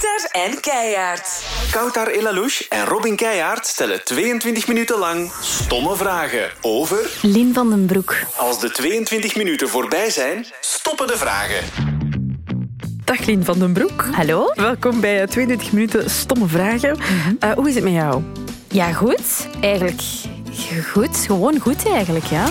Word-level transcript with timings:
Kouter 0.00 0.28
en 0.30 0.60
Keijaard. 0.60 1.44
Koutar 1.70 2.06
Elalouche 2.06 2.66
en 2.68 2.84
Robin 2.84 3.16
Keijaard 3.16 3.66
stellen 3.66 4.04
22 4.04 4.66
minuten 4.66 4.98
lang 4.98 5.32
stomme 5.40 5.96
vragen 5.96 6.50
over... 6.60 7.10
Lien 7.22 7.54
van 7.54 7.70
den 7.70 7.86
Broek. 7.86 8.16
Als 8.36 8.60
de 8.60 8.70
22 8.70 9.36
minuten 9.36 9.68
voorbij 9.68 10.10
zijn, 10.10 10.46
stoppen 10.60 11.06
de 11.06 11.16
vragen. 11.16 11.64
Dag 13.04 13.26
Lien 13.26 13.44
van 13.44 13.58
den 13.58 13.72
Broek. 13.72 14.08
Hallo? 14.12 14.52
Welkom 14.54 15.00
bij 15.00 15.26
22 15.26 15.72
minuten 15.72 16.10
stomme 16.10 16.46
vragen. 16.46 16.98
Eh, 17.40 17.52
hoe 17.52 17.68
is 17.68 17.74
het 17.74 17.84
met 17.84 17.92
jou? 17.92 18.22
Ja, 18.68 18.92
goed. 18.92 19.48
Eigenlijk 19.60 20.02
goed. 20.92 21.16
Gewoon 21.16 21.58
goed 21.58 21.86
eigenlijk, 21.86 22.24
ja. 22.24 22.48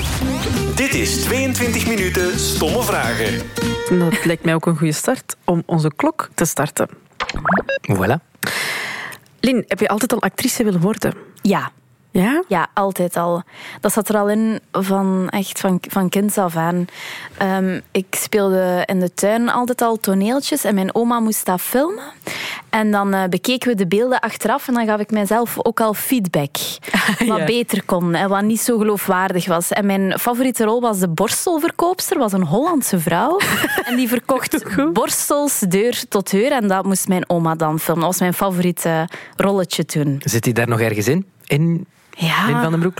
Dit 0.75 0.93
is 0.93 1.21
22 1.21 1.87
minuten 1.87 2.39
stomme 2.39 2.83
vragen. 2.83 3.41
Dat 3.99 4.25
lijkt 4.25 4.43
mij 4.43 4.53
ook 4.53 4.65
een 4.65 4.77
goede 4.77 4.93
start 4.93 5.35
om 5.45 5.63
onze 5.65 5.91
klok 5.95 6.29
te 6.33 6.45
starten. 6.45 7.07
Voilà. 7.81 8.15
Lien, 9.39 9.63
heb 9.67 9.79
je 9.79 9.87
altijd 9.87 10.13
al 10.13 10.21
actrice 10.21 10.63
willen 10.63 10.81
worden? 10.81 11.13
Ja. 11.41 11.71
Ja? 12.11 12.43
Ja, 12.47 12.67
altijd 12.73 13.17
al. 13.17 13.43
Dat 13.81 13.93
zat 13.93 14.09
er 14.09 14.17
al 14.17 14.29
in 14.29 14.59
van, 14.71 15.27
echt 15.29 15.59
van, 15.59 15.77
van 15.89 16.09
kinds 16.09 16.37
af 16.37 16.55
aan. 16.55 16.85
Ehm, 17.37 17.79
ik 17.91 18.05
speelde 18.09 18.83
in 18.85 18.99
de 18.99 19.13
tuin 19.13 19.49
altijd 19.49 19.81
al 19.81 19.97
toneeltjes 19.97 20.63
en 20.63 20.75
mijn 20.75 20.95
oma 20.95 21.19
moest 21.19 21.45
dat 21.45 21.61
filmen. 21.61 22.03
En 22.69 22.91
dan 22.91 23.13
eh, 23.13 23.23
bekeken 23.29 23.69
we 23.69 23.75
de 23.75 23.87
beelden 23.87 24.19
achteraf 24.19 24.67
en 24.67 24.73
dan 24.73 24.85
gaf 24.85 24.99
ik 24.99 25.11
mijzelf 25.11 25.55
ook 25.65 25.79
al 25.81 25.93
feedback. 25.93 26.55
Wat 27.27 27.37
Ja. 27.37 27.45
beter 27.45 27.83
kon 27.85 28.15
en 28.15 28.29
wat 28.29 28.43
niet 28.43 28.61
zo 28.61 28.77
geloofwaardig 28.77 29.47
was. 29.47 29.69
En 29.71 29.85
mijn 29.85 30.19
favoriete 30.19 30.63
rol 30.63 30.81
was 30.81 30.99
de 30.99 31.07
borstelverkoopster, 31.09 32.17
was 32.17 32.33
een 32.33 32.43
Hollandse 32.43 32.99
vrouw. 32.99 33.39
en 33.87 33.95
die 33.95 34.07
verkocht 34.07 34.63
borstels 34.93 35.59
deur 35.59 36.03
tot 36.09 36.31
deur 36.31 36.51
en 36.51 36.67
dat 36.67 36.85
moest 36.85 37.07
mijn 37.07 37.29
oma 37.29 37.55
dan 37.55 37.79
filmen. 37.79 38.03
Dat 38.03 38.11
was 38.11 38.19
mijn 38.21 38.33
favoriete 38.33 39.07
rolletje 39.35 39.85
toen. 39.85 40.21
Zit 40.23 40.43
hij 40.45 40.53
daar 40.53 40.67
nog 40.67 40.79
ergens 40.79 41.07
in? 41.07 41.25
In 41.47 41.85
Ja. 42.19 42.45
Lin 42.45 42.61
van 42.61 42.71
den 42.71 42.79
Broek? 42.79 42.97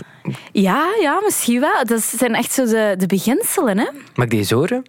Ja, 0.52 0.86
ja, 1.00 1.20
misschien 1.24 1.60
wel. 1.60 1.84
Dat 1.84 2.02
zijn 2.02 2.34
echt 2.34 2.52
zo 2.52 2.64
de, 2.64 2.94
de 2.98 3.06
beginselen, 3.06 3.78
hè? 3.78 3.86
Mag 4.14 4.24
ik 4.24 4.30
die 4.30 4.38
eens 4.38 4.50
horen? 4.50 4.84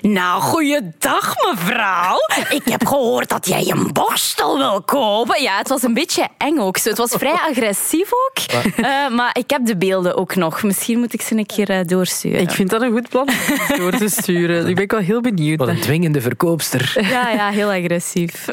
Nou, 0.00 0.42
goeiedag, 0.42 1.34
mevrouw. 1.50 2.16
Ik 2.48 2.62
heb 2.64 2.86
gehoord 2.86 3.28
dat 3.28 3.46
jij 3.46 3.70
een 3.70 3.92
borstel 3.92 4.58
wil 4.58 4.82
kopen. 4.82 5.42
Ja, 5.42 5.56
het 5.58 5.68
was 5.68 5.82
een 5.82 5.94
beetje 5.94 6.28
eng 6.38 6.58
ook. 6.58 6.76
Zo. 6.76 6.88
Het 6.88 6.98
was 6.98 7.10
vrij 7.10 7.38
agressief 7.50 8.10
ook. 8.12 8.62
Eh, 8.76 9.08
maar 9.08 9.36
ik 9.38 9.50
heb 9.50 9.66
de 9.66 9.76
beelden 9.76 10.16
ook 10.16 10.34
nog. 10.34 10.62
Misschien 10.62 10.98
moet 10.98 11.12
ik 11.12 11.22
ze 11.22 11.36
een 11.36 11.46
keer 11.46 11.70
eh, 11.70 11.84
doorsturen. 11.84 12.40
Ik 12.40 12.50
vind 12.50 12.70
dat 12.70 12.82
een 12.82 12.92
goed 12.92 13.08
plan 13.08 13.28
om 13.68 13.76
door 13.76 13.92
te 13.92 14.08
sturen. 14.08 14.66
Ik 14.66 14.74
ben 14.74 14.88
wel 14.88 15.00
heel 15.00 15.20
benieuwd. 15.20 15.58
Wat 15.58 15.68
een 15.68 15.80
dwingende 15.80 16.20
verkoopster. 16.20 16.92
Ja, 17.00 17.30
ja, 17.30 17.48
heel 17.48 17.70
agressief. 17.70 18.48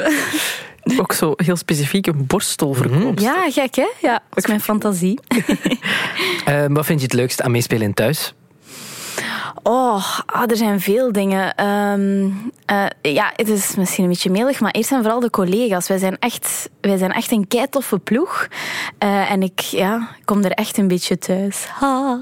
Ook 1.00 1.12
zo 1.12 1.32
heel 1.36 1.56
specifiek 1.56 2.06
een 2.06 2.26
borstelverkoop. 2.26 3.18
Ja, 3.18 3.50
gek, 3.50 3.74
hè? 3.74 3.88
Ja, 4.00 4.22
dat 4.28 4.38
is 4.38 4.46
mijn 4.46 4.60
fantasie. 4.60 5.18
Eh, 6.44 6.64
wat 6.68 6.86
vind 6.86 7.00
je 7.00 7.06
het 7.06 7.14
leukst 7.14 7.42
aan 7.42 7.50
meespelen 7.50 7.86
in 7.86 7.94
thuis? 7.94 8.34
Oh, 9.62 10.18
ah, 10.26 10.50
er 10.50 10.56
zijn 10.56 10.80
veel 10.80 11.12
dingen. 11.12 11.54
Ehm, 11.54 12.28
eh, 12.66 13.12
ja, 13.14 13.32
het 13.36 13.48
is 13.48 13.74
misschien 13.76 14.04
een 14.04 14.10
beetje 14.10 14.30
melig, 14.30 14.60
maar 14.60 14.70
eerst 14.70 14.92
en 14.92 15.02
vooral 15.02 15.20
de 15.20 15.30
collega's. 15.30 15.88
Wij 15.88 15.98
zijn 15.98 16.18
echt, 16.18 16.70
wij 16.80 16.96
zijn 16.96 17.12
echt 17.12 17.30
een 17.30 17.48
keitoffe 17.48 17.98
ploeg. 17.98 18.48
Eh, 18.98 19.30
en 19.30 19.42
ik 19.42 19.60
ja, 19.60 20.08
kom 20.24 20.44
er 20.44 20.50
echt 20.50 20.78
een 20.78 20.88
beetje 20.88 21.18
thuis. 21.18 21.66
Ha. 21.66 22.20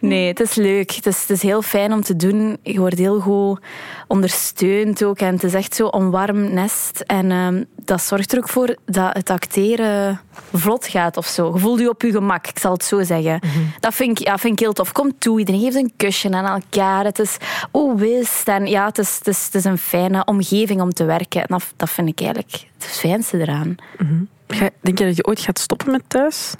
Nee, 0.00 0.28
het 0.28 0.40
is 0.40 0.54
leuk. 0.54 0.90
Het 0.90 1.06
is, 1.06 1.20
het 1.20 1.30
is 1.30 1.42
heel 1.42 1.62
fijn 1.62 1.92
om 1.92 2.02
te 2.02 2.16
doen. 2.16 2.58
Je 2.62 2.78
wordt 2.78 2.98
heel 2.98 3.20
goed 3.20 3.60
ondersteund 4.06 5.04
ook. 5.04 5.18
En 5.18 5.34
het 5.34 5.42
is 5.44 5.54
echt 5.54 5.74
zo 5.74 5.88
een 5.90 6.10
warm 6.10 6.52
nest. 6.54 7.00
En 7.06 7.30
ehm, 7.30 7.62
dat 7.84 8.02
zorgt 8.02 8.32
er 8.32 8.38
ook 8.38 8.48
voor 8.48 8.76
dat 8.86 9.14
het 9.16 9.30
acteren 9.30 10.20
vlot 10.52 10.86
gaat 10.86 11.16
of 11.16 11.26
zo. 11.26 11.50
Je 11.54 11.58
voelt 11.60 11.80
je 11.80 11.88
op 11.88 12.02
je 12.02 12.10
gemak, 12.10 12.46
ik 12.46 12.58
zal 12.58 12.72
het 12.72 12.84
zo 12.84 13.02
zeggen. 13.02 13.40
Dat 13.80 13.94
vind 13.94 14.20
ik, 14.20 14.26
ja, 14.26 14.38
vind 14.38 14.52
ik 14.52 14.58
heel 14.58 14.72
tof. 14.72 14.92
Kom 14.92 15.18
toe, 15.18 15.38
iedereen 15.38 15.60
geeft 15.60 15.76
een 15.76 15.92
kusje 15.96 16.30
aan 16.32 16.60
elkaar. 16.62 17.04
Het 17.04 17.18
is 17.18 17.36
oewist. 17.72 18.48
En 18.48 18.66
ja, 18.66 18.84
het 18.86 18.98
is, 18.98 19.14
het, 19.18 19.26
is, 19.28 19.44
het 19.44 19.54
is 19.54 19.64
een 19.64 19.78
fijne 19.78 20.24
omgeving 20.24 20.80
om 20.80 20.90
te 20.92 21.04
werken. 21.04 21.40
En 21.40 21.46
dat, 21.48 21.64
dat 21.76 21.90
vind 21.90 22.08
ik 22.08 22.20
eigenlijk 22.20 22.52
het 22.78 22.84
fijnste 22.86 23.38
eraan. 23.40 23.74
Ga- 24.48 24.70
Denk 24.80 24.98
je 24.98 25.04
dat 25.04 25.16
je 25.16 25.26
ooit 25.26 25.40
gaat 25.40 25.58
stoppen 25.58 25.90
met 25.90 26.02
thuis? 26.06 26.54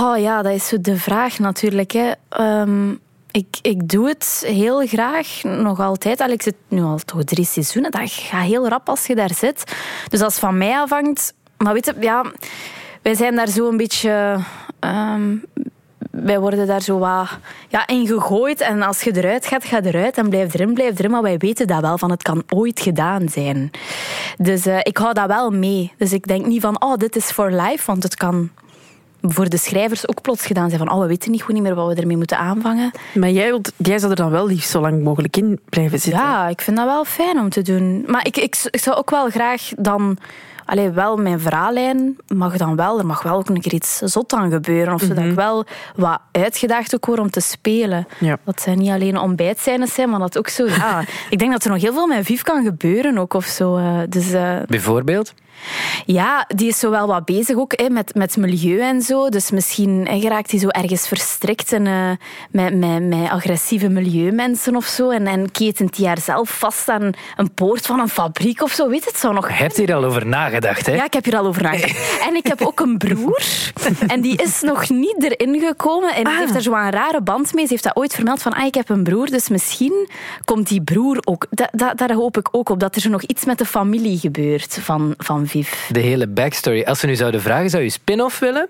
Oh 0.00 0.18
ja, 0.18 0.42
dat 0.42 0.52
is 0.52 0.68
zo 0.68 0.80
de 0.80 0.96
vraag 0.96 1.38
natuurlijk. 1.38 1.90
Hè. 1.92 2.10
Ehm, 2.28 2.94
ik, 3.36 3.58
ik 3.62 3.88
doe 3.88 4.08
het 4.08 4.44
heel 4.46 4.86
graag, 4.86 5.42
nog 5.42 5.80
altijd. 5.80 6.20
Al, 6.20 6.28
ik 6.28 6.42
zit 6.42 6.54
nu 6.68 6.82
al 6.82 6.98
toch 6.98 7.24
drie 7.24 7.44
seizoenen. 7.44 7.90
Dat 7.90 8.10
gaat 8.10 8.44
heel 8.44 8.68
rap 8.68 8.88
als 8.88 9.06
je 9.06 9.14
daar 9.14 9.34
zit. 9.34 9.76
Dus 10.08 10.20
als 10.20 10.32
het 10.32 10.42
van 10.42 10.58
mij 10.58 10.78
afhangt... 10.78 11.34
Maar 11.56 11.72
weet 11.72 11.84
je, 11.84 11.94
ja, 12.00 12.24
wij 13.02 13.14
zijn 13.14 13.34
daar 13.36 13.48
zo 13.48 13.68
een 13.68 13.76
beetje... 13.76 14.38
ehm, 14.78 15.36
wij 16.10 16.40
worden 16.40 16.66
daar 16.66 16.82
zo 16.82 16.98
wat 16.98 17.28
ja, 17.68 17.86
in 17.86 18.06
gegooid. 18.06 18.60
En 18.60 18.82
als 18.82 19.02
je 19.02 19.16
eruit 19.16 19.46
gaat, 19.46 19.64
ga 19.64 19.82
eruit. 19.82 20.16
En 20.18 20.28
blijf 20.28 20.54
erin, 20.54 20.74
blijf 20.74 20.98
erin. 20.98 21.10
Maar 21.10 21.22
wij 21.22 21.38
weten 21.38 21.66
dat 21.66 21.80
wel, 21.80 21.98
van 21.98 22.10
het 22.10 22.22
kan 22.22 22.42
ooit 22.48 22.80
gedaan 22.80 23.28
zijn. 23.28 23.70
Dus 24.38 24.66
eh, 24.66 24.78
ik 24.82 24.96
hou 24.96 25.12
dat 25.14 25.26
wel 25.26 25.50
mee. 25.50 25.92
Dus 25.98 26.12
ik 26.12 26.26
denk 26.26 26.46
niet 26.46 26.60
van, 26.60 26.82
oh, 26.82 26.96
dit 26.96 27.16
is 27.16 27.30
for 27.30 27.50
life. 27.50 27.82
Want 27.86 28.02
het 28.02 28.14
kan 28.14 28.50
voor 29.32 29.48
de 29.48 29.56
schrijvers 29.56 30.08
ook 30.08 30.20
plots 30.20 30.46
gedaan 30.46 30.68
zijn 30.68 30.80
van 30.86 30.92
oh, 30.92 31.00
we 31.00 31.06
weten 31.06 31.30
niet 31.30 31.42
goed 31.42 31.54
niet 31.54 31.62
meer 31.62 31.74
wat 31.74 31.94
we 31.94 32.00
ermee 32.00 32.16
moeten 32.16 32.38
aanvangen. 32.38 32.90
Maar 33.14 33.30
jij, 33.30 33.46
wilt, 33.46 33.72
jij 33.76 33.98
zou 33.98 34.10
er 34.10 34.16
dan 34.16 34.30
wel 34.30 34.46
liefst 34.46 34.70
zo 34.70 34.80
lang 34.80 35.02
mogelijk 35.02 35.36
in 35.36 35.60
blijven 35.68 35.98
zitten. 36.00 36.22
Ja, 36.22 36.48
ik 36.48 36.60
vind 36.60 36.76
dat 36.76 36.86
wel 36.86 37.04
fijn 37.04 37.38
om 37.38 37.48
te 37.48 37.62
doen. 37.62 38.04
Maar 38.06 38.26
ik, 38.26 38.36
ik, 38.36 38.68
ik 38.70 38.80
zou 38.80 38.96
ook 38.96 39.10
wel 39.10 39.30
graag 39.30 39.70
dan... 39.76 40.18
Allee, 40.66 40.90
wel 40.90 41.16
mijn 41.16 41.40
verhaallijn 41.40 42.16
mag 42.34 42.56
dan 42.56 42.76
wel. 42.76 42.98
Er 42.98 43.06
mag 43.06 43.22
wel 43.22 43.36
ook 43.36 43.48
een 43.48 43.60
keer 43.60 43.74
iets 43.74 43.96
zot 43.98 44.32
aan 44.32 44.50
gebeuren. 44.50 44.94
Of 44.94 45.00
zodat 45.00 45.24
ik 45.24 45.34
wel 45.34 45.64
wat 45.96 46.18
uitgedaagd 46.32 46.94
ook 46.94 47.06
word 47.06 47.18
om 47.20 47.30
te 47.30 47.40
spelen. 47.40 48.06
Ja. 48.18 48.38
Dat 48.44 48.60
zijn 48.60 48.78
niet 48.78 48.90
alleen 48.90 49.18
ontbijtscènes 49.18 49.94
zijn, 49.94 50.10
maar 50.10 50.18
dat 50.20 50.38
ook 50.38 50.48
zo... 50.48 50.66
Ja, 50.66 51.04
ik 51.30 51.38
denk 51.38 51.52
dat 51.52 51.64
er 51.64 51.70
nog 51.70 51.80
heel 51.80 51.92
veel 51.92 52.06
met 52.06 52.24
Viv 52.26 52.40
kan 52.40 52.64
gebeuren 52.64 53.18
ook 53.18 53.34
of 53.34 53.44
zo. 53.44 53.76
eh. 53.76 53.98
Dus 54.08 54.32
eh, 54.32 54.56
Bijvoorbeeld? 54.66 55.34
ja, 56.06 56.44
die 56.54 56.68
is 56.68 56.78
zo 56.78 56.90
wel 56.90 57.06
wat 57.06 57.24
bezig 57.24 57.56
ook 57.56 57.72
hè, 57.76 57.88
met, 57.88 58.14
met 58.14 58.36
milieu 58.36 58.80
en 58.80 59.02
zo. 59.02 59.28
Dus 59.28 59.50
misschien 59.50 60.06
hè, 60.10 60.20
geraakt 60.20 60.50
hij 60.50 60.60
zo 60.60 60.68
ergens 60.68 61.08
verstrikt 61.08 61.72
en, 61.72 61.86
eh, 61.86 62.10
met, 62.50 62.74
met, 62.74 63.02
met 63.08 63.30
agressieve 63.30 63.88
milieumensen 63.88 64.76
of 64.76 64.84
zo. 64.84 65.10
En, 65.10 65.26
en 65.26 65.50
ketent 65.52 65.96
hij 65.96 66.06
haar 66.06 66.18
zelf 66.18 66.58
vast 66.58 66.88
aan 66.88 67.10
een 67.36 67.54
poort 67.54 67.86
van 67.86 68.00
een 68.00 68.08
fabriek 68.08 68.62
of 68.62 68.72
zo. 68.72 68.88
Weet 68.88 69.04
het 69.04 69.16
zo 69.18 69.32
nog? 69.32 69.48
Je 69.48 69.54
hebt 69.54 69.76
hier 69.76 69.94
al 69.94 70.04
over 70.04 70.26
nagedacht, 70.26 70.55
hè? 70.62 70.94
Ja, 70.94 71.04
ik 71.04 71.12
heb 71.12 71.24
hier 71.24 71.36
al 71.36 71.46
over 71.46 71.62
nagedacht. 71.62 72.18
En 72.28 72.34
ik 72.34 72.46
heb 72.46 72.62
ook 72.62 72.80
een 72.80 72.98
broer. 72.98 73.42
En 74.06 74.20
die 74.20 74.36
is 74.42 74.60
nog 74.60 74.88
niet 74.88 75.22
erin 75.22 75.60
gekomen. 75.60 76.14
En 76.14 76.24
die 76.24 76.36
heeft 76.38 76.52
daar 76.52 76.62
zo 76.62 76.72
een 76.72 76.90
rare 76.90 77.20
band 77.22 77.54
mee. 77.54 77.64
Ze 77.66 77.70
heeft 77.72 77.84
dat 77.84 77.96
ooit 77.96 78.14
vermeld 78.14 78.42
van, 78.42 78.52
ah, 78.52 78.66
ik 78.66 78.74
heb 78.74 78.88
een 78.88 79.02
broer. 79.04 79.26
Dus 79.26 79.48
misschien 79.48 80.08
komt 80.44 80.68
die 80.68 80.82
broer 80.82 81.18
ook... 81.24 81.46
Da, 81.50 81.68
da- 81.72 81.94
daar 81.94 82.12
hoop 82.12 82.36
ik 82.36 82.48
ook 82.50 82.68
op, 82.68 82.80
dat 82.80 82.94
er 82.94 83.00
zo 83.00 83.08
nog 83.08 83.22
iets 83.22 83.44
met 83.44 83.58
de 83.58 83.64
familie 83.64 84.18
gebeurt 84.18 84.78
van, 84.80 85.14
van 85.18 85.46
Viv. 85.46 85.72
De 85.88 86.00
hele 86.00 86.26
backstory. 86.26 86.82
Als 86.82 87.00
ze 87.00 87.06
nu 87.06 87.14
zouden 87.16 87.40
vragen, 87.40 87.70
zou 87.70 87.82
je 87.82 87.90
spin-off 87.90 88.38
willen? 88.38 88.68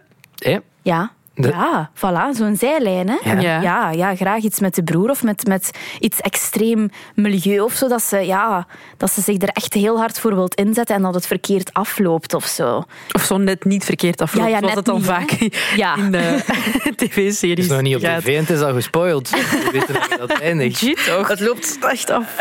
Ja. 0.82 1.10
De- 1.38 1.48
Ja, 1.48 1.90
voilà, 1.94 2.36
zo'n 2.36 2.56
zijlijn. 2.56 3.08
Hè? 3.08 3.30
Ja. 3.32 3.40
Ja. 3.40 3.60
Ja, 3.60 3.90
ja, 3.90 4.14
graag 4.16 4.42
iets 4.42 4.60
met 4.60 4.74
de 4.74 4.82
broer 4.82 5.10
of 5.10 5.22
met, 5.22 5.46
met 5.46 5.70
iets 6.00 6.20
extreem 6.20 6.90
milieu 7.14 7.60
of 7.60 7.72
zo. 7.72 7.88
Dat 7.88 8.02
ze, 8.02 8.16
ja, 8.18 8.66
dat 8.96 9.10
ze 9.12 9.20
zich 9.20 9.42
er 9.42 9.48
echt 9.48 9.74
heel 9.74 9.98
hard 9.98 10.20
voor 10.20 10.34
wilt 10.34 10.54
inzetten 10.54 10.96
en 10.96 11.02
dat 11.02 11.14
het 11.14 11.26
verkeerd 11.26 11.72
afloopt 11.74 12.34
of 12.34 12.44
zo. 12.44 12.82
Of 13.12 13.22
zo 13.22 13.36
net 13.36 13.64
niet 13.64 13.84
verkeerd 13.84 14.20
afloopt, 14.20 14.46
Ja, 14.48 14.52
ja, 14.52 14.58
zoals 14.58 14.74
het 14.74 14.84
dan 14.84 14.96
niet, 14.96 15.04
vaak 15.04 15.30
Ja. 15.76 15.96
in 15.96 16.10
de 16.10 16.42
Het 16.82 16.98
tv-series 17.08 17.64
is 17.64 17.68
nog 17.70 17.80
niet 17.80 17.94
op 17.96 18.00
tv 18.02 18.26
en 18.26 18.40
het 18.40 18.50
is 18.50 18.60
al 18.60 18.72
gespoild. 18.72 19.30
We 19.30 19.68
weten 19.72 20.18
dat 20.18 20.30
eindigt. 20.40 20.80
Het 21.06 21.40
loopt 21.40 21.78
echt 21.80 22.10
af. 22.10 22.36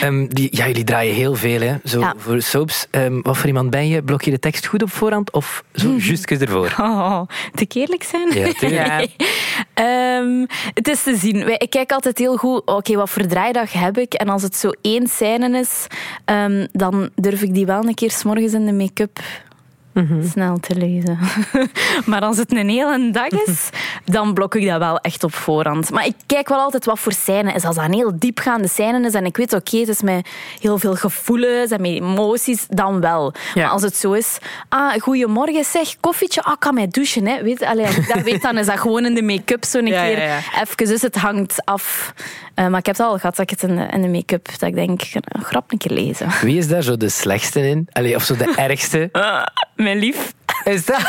Ehm, 0.00 0.26
die, 0.26 0.48
ja, 0.56 0.66
jullie 0.66 0.84
draaien 0.84 1.14
heel 1.14 1.34
veel, 1.34 1.60
hè? 1.60 1.74
Zo 1.84 2.00
Ja. 2.00 2.14
voor 2.16 2.42
soaps. 2.42 2.86
Ehm, 2.90 3.20
wat 3.22 3.36
voor 3.36 3.46
iemand 3.46 3.70
ben 3.70 3.88
je? 3.88 4.02
Blok 4.02 4.22
je 4.22 4.30
de 4.30 4.38
tekst 4.38 4.66
goed 4.66 4.82
op 4.82 4.92
voorhand 4.92 5.32
of 5.32 5.64
zo 5.74 5.88
justjes 5.96 6.38
ervoor? 6.38 6.74
Oh, 6.80 7.20
te 7.54 7.66
eerlijk 7.90 8.02
zijn? 8.02 8.44
Ja, 8.44 8.52
tuurlijk. 8.60 9.10
Ehm, 9.74 10.46
het 10.74 10.88
is 10.88 11.02
te 11.02 11.16
zien. 11.16 11.60
Ik 11.60 11.70
kijk 11.70 11.92
altijd 11.92 12.18
heel 12.18 12.36
goed, 12.36 12.62
oké, 12.64 12.94
wat 12.94 13.10
voor 13.10 13.26
draaidag 13.26 13.72
heb 13.72 13.98
ik? 13.98 14.14
En 14.14 14.28
als 14.28 14.42
het 14.42 14.56
zo 14.56 14.70
één 14.82 15.06
scène 15.06 15.58
is, 15.58 15.86
ehm, 16.24 16.66
dan 16.72 17.10
durf 17.14 17.42
ik 17.42 17.54
die 17.54 17.66
wel 17.66 17.84
een 17.84 17.94
keer 17.94 18.10
s'morgens 18.10 18.52
in 18.52 18.66
de 18.66 18.72
make-up 18.72 19.18
snel 20.24 20.58
te 20.60 20.74
lezen. 20.74 21.18
maar 22.10 22.20
als 22.20 22.36
het 22.36 22.52
een 22.52 22.68
hele 22.68 23.10
dag 23.10 23.28
is, 23.28 23.68
dan 24.04 24.34
blok 24.34 24.54
ik 24.54 24.66
dat 24.66 24.78
wel 24.78 24.98
echt 24.98 25.24
op 25.24 25.34
voorhand. 25.34 25.90
Maar 25.90 26.06
ik 26.06 26.14
kijk 26.26 26.48
wel 26.48 26.58
altijd 26.58 26.84
wat 26.84 26.98
voor 26.98 27.12
scène 27.12 27.52
is. 27.52 27.64
Als 27.64 27.76
dat 27.76 27.84
een 27.84 27.92
heel 27.92 28.12
diepgaande 28.18 28.68
scène 28.68 29.06
is 29.06 29.14
en 29.14 29.24
ik 29.24 29.36
weet, 29.36 29.52
oké, 29.52 29.76
het 29.78 29.88
is 29.88 30.02
met 30.02 30.28
heel 30.60 30.78
veel 30.78 30.94
gevoelens 30.94 31.70
en 31.70 31.80
met 31.80 31.90
emoties, 31.90 32.66
dan 32.68 33.00
wel. 33.00 33.32
Ja. 33.54 33.62
Maar 33.62 33.70
als 33.70 33.82
het 33.82 33.96
zo 33.96 34.12
is, 34.12 34.38
ah, 34.68 34.92
goedemorgen, 35.00 35.64
zeg, 35.64 35.96
koffietje, 36.00 36.42
ah, 36.42 36.52
ik 36.52 36.60
kan 36.60 36.74
mij 36.74 36.88
douchen. 36.88 37.26
Hè. 37.26 37.42
Weet, 37.42 37.62
allee, 37.62 37.86
als 37.86 37.96
ik 37.96 38.08
dat 38.08 38.22
weet, 38.22 38.42
dan 38.42 38.58
is 38.58 38.66
dat 38.66 38.78
gewoon 38.80 39.04
in 39.04 39.14
de 39.14 39.22
make-up 39.22 39.64
zo'n 39.64 39.86
Ja, 39.86 40.02
keer 40.02 40.18
ja, 40.18 40.24
ja. 40.24 40.38
even. 40.60 40.76
Dus 40.76 41.02
het 41.02 41.16
hangt 41.16 41.64
af. 41.64 42.14
Eh, 42.54 42.66
maar 42.66 42.78
ik 42.78 42.86
heb 42.86 42.96
het 42.96 43.06
al 43.06 43.18
gehad 43.18 43.36
dat 43.36 43.50
ik 43.50 43.60
het 43.60 43.70
in 43.70 43.76
de, 43.76 43.86
in 43.90 44.02
de 44.02 44.08
make-up, 44.08 44.48
dat 44.58 44.68
ik 44.68 44.74
denk, 44.74 45.00
een 45.12 45.42
grap 45.44 45.72
een 45.72 45.78
keer 45.78 45.92
lezen. 45.92 46.28
Wie 46.40 46.58
is 46.58 46.68
daar 46.68 46.82
zo 46.82 46.96
de 46.96 47.08
slechtste 47.08 47.68
in? 47.68 47.88
Allee, 47.92 48.14
of 48.14 48.24
zo 48.24 48.36
de 48.36 48.52
ergste? 48.56 49.08
Mijn 49.90 50.02
lief. 50.02 50.32
Is 50.64 50.84
dat? 50.84 50.98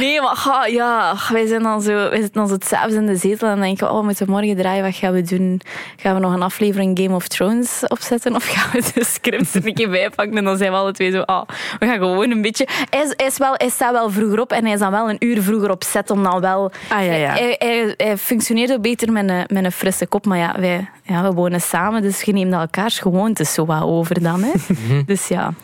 Nee, 0.00 0.20
maar 0.20 0.36
ga, 0.36 0.66
ja, 0.66 1.16
wij 1.32 1.46
zijn 1.46 1.62
dan 1.62 1.82
zo, 1.82 1.92
wij 1.92 2.20
zitten 2.20 2.32
dan 2.32 2.48
zo 2.48 2.56
s'avonds 2.58 2.94
in 2.94 3.06
de 3.06 3.16
zetel 3.16 3.48
en 3.48 3.60
denken, 3.60 3.90
oh, 3.90 3.98
we 3.98 4.04
moeten 4.04 4.30
morgen 4.30 4.56
draaien, 4.56 4.84
wat 4.84 4.94
gaan 4.94 5.12
we 5.12 5.22
doen? 5.22 5.60
Gaan 5.96 6.14
we 6.14 6.20
nog 6.20 6.34
een 6.34 6.42
aflevering 6.42 6.98
Game 6.98 7.14
of 7.14 7.28
Thrones 7.28 7.82
opzetten 7.88 8.34
of 8.34 8.46
gaan 8.46 8.70
we 8.72 8.90
de 8.94 9.04
scripts 9.04 9.54
er 9.54 9.66
een 9.66 9.74
keer 9.74 9.90
bijpakken? 9.90 10.36
En 10.36 10.44
dan 10.44 10.56
zijn 10.56 10.70
we 10.70 10.76
alle 10.76 10.92
twee 10.92 11.10
zo, 11.10 11.20
ah, 11.20 11.48
we 11.78 11.86
gaan 11.86 11.98
gewoon 11.98 12.30
een 12.30 12.42
beetje... 12.42 12.68
Hij, 12.90 13.02
is, 13.02 13.12
hij, 13.16 13.26
is 13.26 13.38
wel, 13.38 13.54
hij 13.56 13.68
staat 13.68 13.92
wel 13.92 14.10
vroeger 14.10 14.40
op 14.40 14.52
en 14.52 14.64
hij 14.64 14.72
is 14.72 14.80
dan 14.80 14.90
wel 14.90 15.10
een 15.10 15.16
uur 15.18 15.42
vroeger 15.42 15.70
op 15.70 15.82
set 15.82 16.10
om 16.10 16.22
dan 16.22 16.40
wel... 16.40 16.72
Ah, 16.88 17.04
ja, 17.04 17.14
ja. 17.14 17.32
Hij, 17.32 17.56
hij, 17.58 17.94
hij 17.96 18.18
functioneert 18.18 18.72
ook 18.72 18.82
beter 18.82 19.12
met 19.12 19.28
een, 19.28 19.44
met 19.46 19.64
een 19.64 19.72
frisse 19.72 20.06
kop, 20.06 20.26
maar 20.26 20.38
ja, 20.38 20.54
wij, 20.58 20.88
ja, 21.02 21.22
we 21.22 21.32
wonen 21.32 21.60
samen, 21.60 22.02
dus 22.02 22.22
je 22.22 22.32
neemt 22.32 22.52
elkaars 22.52 22.98
gewoontes 22.98 23.54
zo 23.54 23.66
wat 23.66 23.82
over 23.82 24.22
dan. 24.22 24.42
Hè. 24.42 24.52
dus 25.06 25.28
ja, 25.28 25.54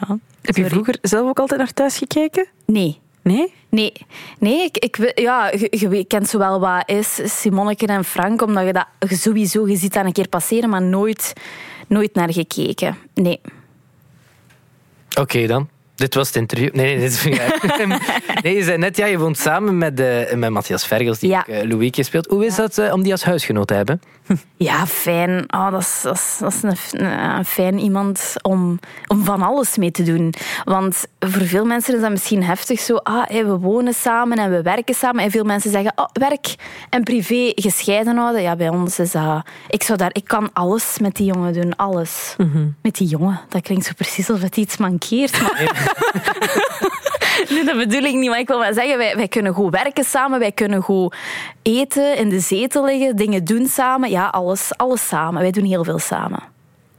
ja. 0.00 0.18
Heb 0.46 0.56
je 0.56 0.68
vroeger 0.68 0.98
zelf 1.02 1.28
ook 1.28 1.38
altijd 1.38 1.60
naar 1.60 1.72
thuis 1.72 1.98
gekeken? 1.98 2.46
Nee. 2.66 3.00
Nee? 3.22 3.54
Nee, 3.68 3.92
nee 4.38 4.64
ik, 4.64 4.78
ik, 4.78 5.12
ja, 5.14 5.50
je, 5.50 5.88
je 5.90 6.04
kent 6.04 6.28
zowel 6.28 6.60
wat 6.60 6.88
is 6.88 7.40
Simonneke 7.40 7.86
en 7.86 8.04
Frank, 8.04 8.42
omdat 8.42 8.66
je 8.66 8.72
dat 8.72 8.86
je 9.08 9.16
sowieso, 9.16 9.68
je 9.68 9.76
ziet 9.76 9.92
dat 9.92 10.04
een 10.04 10.12
keer 10.12 10.28
passeren, 10.28 10.68
maar 10.68 10.82
nooit, 10.82 11.32
nooit 11.86 12.14
naar 12.14 12.32
gekeken. 12.32 12.96
Nee. 13.14 13.40
Oké 15.20 15.46
dan. 15.46 15.68
Dit 15.96 16.14
was 16.14 16.26
het 16.26 16.36
interview. 16.36 16.74
Nee, 16.74 16.96
nee, 16.96 17.08
dit 17.08 17.12
is 17.12 17.24
Nee, 18.42 18.54
je 18.56 18.62
zei 18.62 18.78
net, 18.78 18.96
ja, 18.96 19.06
je 19.06 19.18
woont 19.18 19.38
samen 19.38 19.78
met, 19.78 20.00
eh, 20.00 20.34
met 20.34 20.50
Matthias 20.50 20.86
Vergels, 20.86 21.18
die 21.18 21.30
Ja. 21.30 21.38
ook 21.40 21.46
eh, 21.46 21.62
Louieke 21.68 22.02
speelt. 22.02 22.26
Hoe 22.26 22.46
is 22.46 22.54
dat 22.54 22.78
eh, 22.78 22.92
om 22.92 23.02
die 23.02 23.12
als 23.12 23.24
huisgenoot 23.24 23.66
te 23.66 23.74
hebben? 23.74 24.00
Ja, 24.56 24.86
fijn. 24.86 25.44
Oh, 25.54 25.70
dat 25.70 25.80
is, 25.80 26.00
dat 26.02 26.14
is, 26.16 26.36
dat 26.40 26.52
is 26.72 26.90
een, 26.92 27.44
fijn 27.44 27.78
iemand 27.78 28.32
om, 28.42 28.78
om 29.06 29.24
van 29.24 29.42
alles 29.42 29.76
mee 29.76 29.90
te 29.90 30.02
doen. 30.02 30.34
Want 30.64 31.06
voor 31.18 31.42
veel 31.42 31.64
mensen 31.64 31.94
is 31.94 32.00
dat 32.00 32.10
misschien 32.10 32.42
heftig 32.44 32.80
zo. 32.80 32.96
Ah, 32.96 33.28
we 33.28 33.58
wonen 33.60 33.94
samen 33.94 34.38
en 34.38 34.50
we 34.50 34.62
werken 34.62 34.94
samen. 34.94 35.24
En 35.24 35.30
veel 35.30 35.44
mensen 35.44 35.70
zeggen, 35.70 35.92
oh, 35.96 36.06
werk 36.12 36.54
en 36.90 37.02
privé 37.02 37.52
gescheiden 37.54 38.16
houden. 38.16 38.42
Ja, 38.42 38.56
bij 38.56 38.68
ons 38.68 38.98
is 38.98 39.10
dat... 39.10 39.46
Ik, 39.68 39.82
zou 39.82 39.98
daar, 39.98 40.10
ik 40.12 40.24
kan 40.24 40.50
alles 40.52 40.98
met 40.98 41.16
die 41.16 41.26
jongen 41.26 41.52
doen, 41.52 41.76
alles. 41.76 42.36
Met 42.82 42.94
die 42.96 43.08
jongen. 43.08 43.40
Dat 43.48 43.62
klinkt 43.62 43.84
zo 43.84 43.92
precies 43.96 44.28
alsof 44.30 44.44
het 44.44 44.56
iets 44.56 44.76
mankeert. 44.76 45.40
Maar... 45.42 45.85
Nee, 47.50 47.64
dat 47.64 47.76
bedoel 47.76 48.02
ik 48.02 48.14
niet. 48.14 48.30
Maar 48.30 48.38
ik 48.38 48.48
wil 48.48 48.58
maar 48.58 48.74
zeggen, 48.74 48.98
wij, 48.98 49.16
wij 49.16 49.28
kunnen 49.28 49.54
goed 49.54 49.72
werken 49.72 50.04
samen. 50.04 50.38
Wij 50.38 50.52
kunnen 50.52 50.82
goed 50.82 51.16
eten, 51.62 52.16
in 52.16 52.28
de 52.28 52.40
zetel 52.40 52.84
liggen, 52.84 53.16
dingen 53.16 53.44
doen 53.44 53.66
samen. 53.66 54.10
Ja, 54.10 54.26
alles, 54.26 54.70
alles 54.76 55.08
samen. 55.08 55.42
Wij 55.42 55.50
doen 55.50 55.64
heel 55.64 55.84
veel 55.84 55.98
samen. 55.98 56.42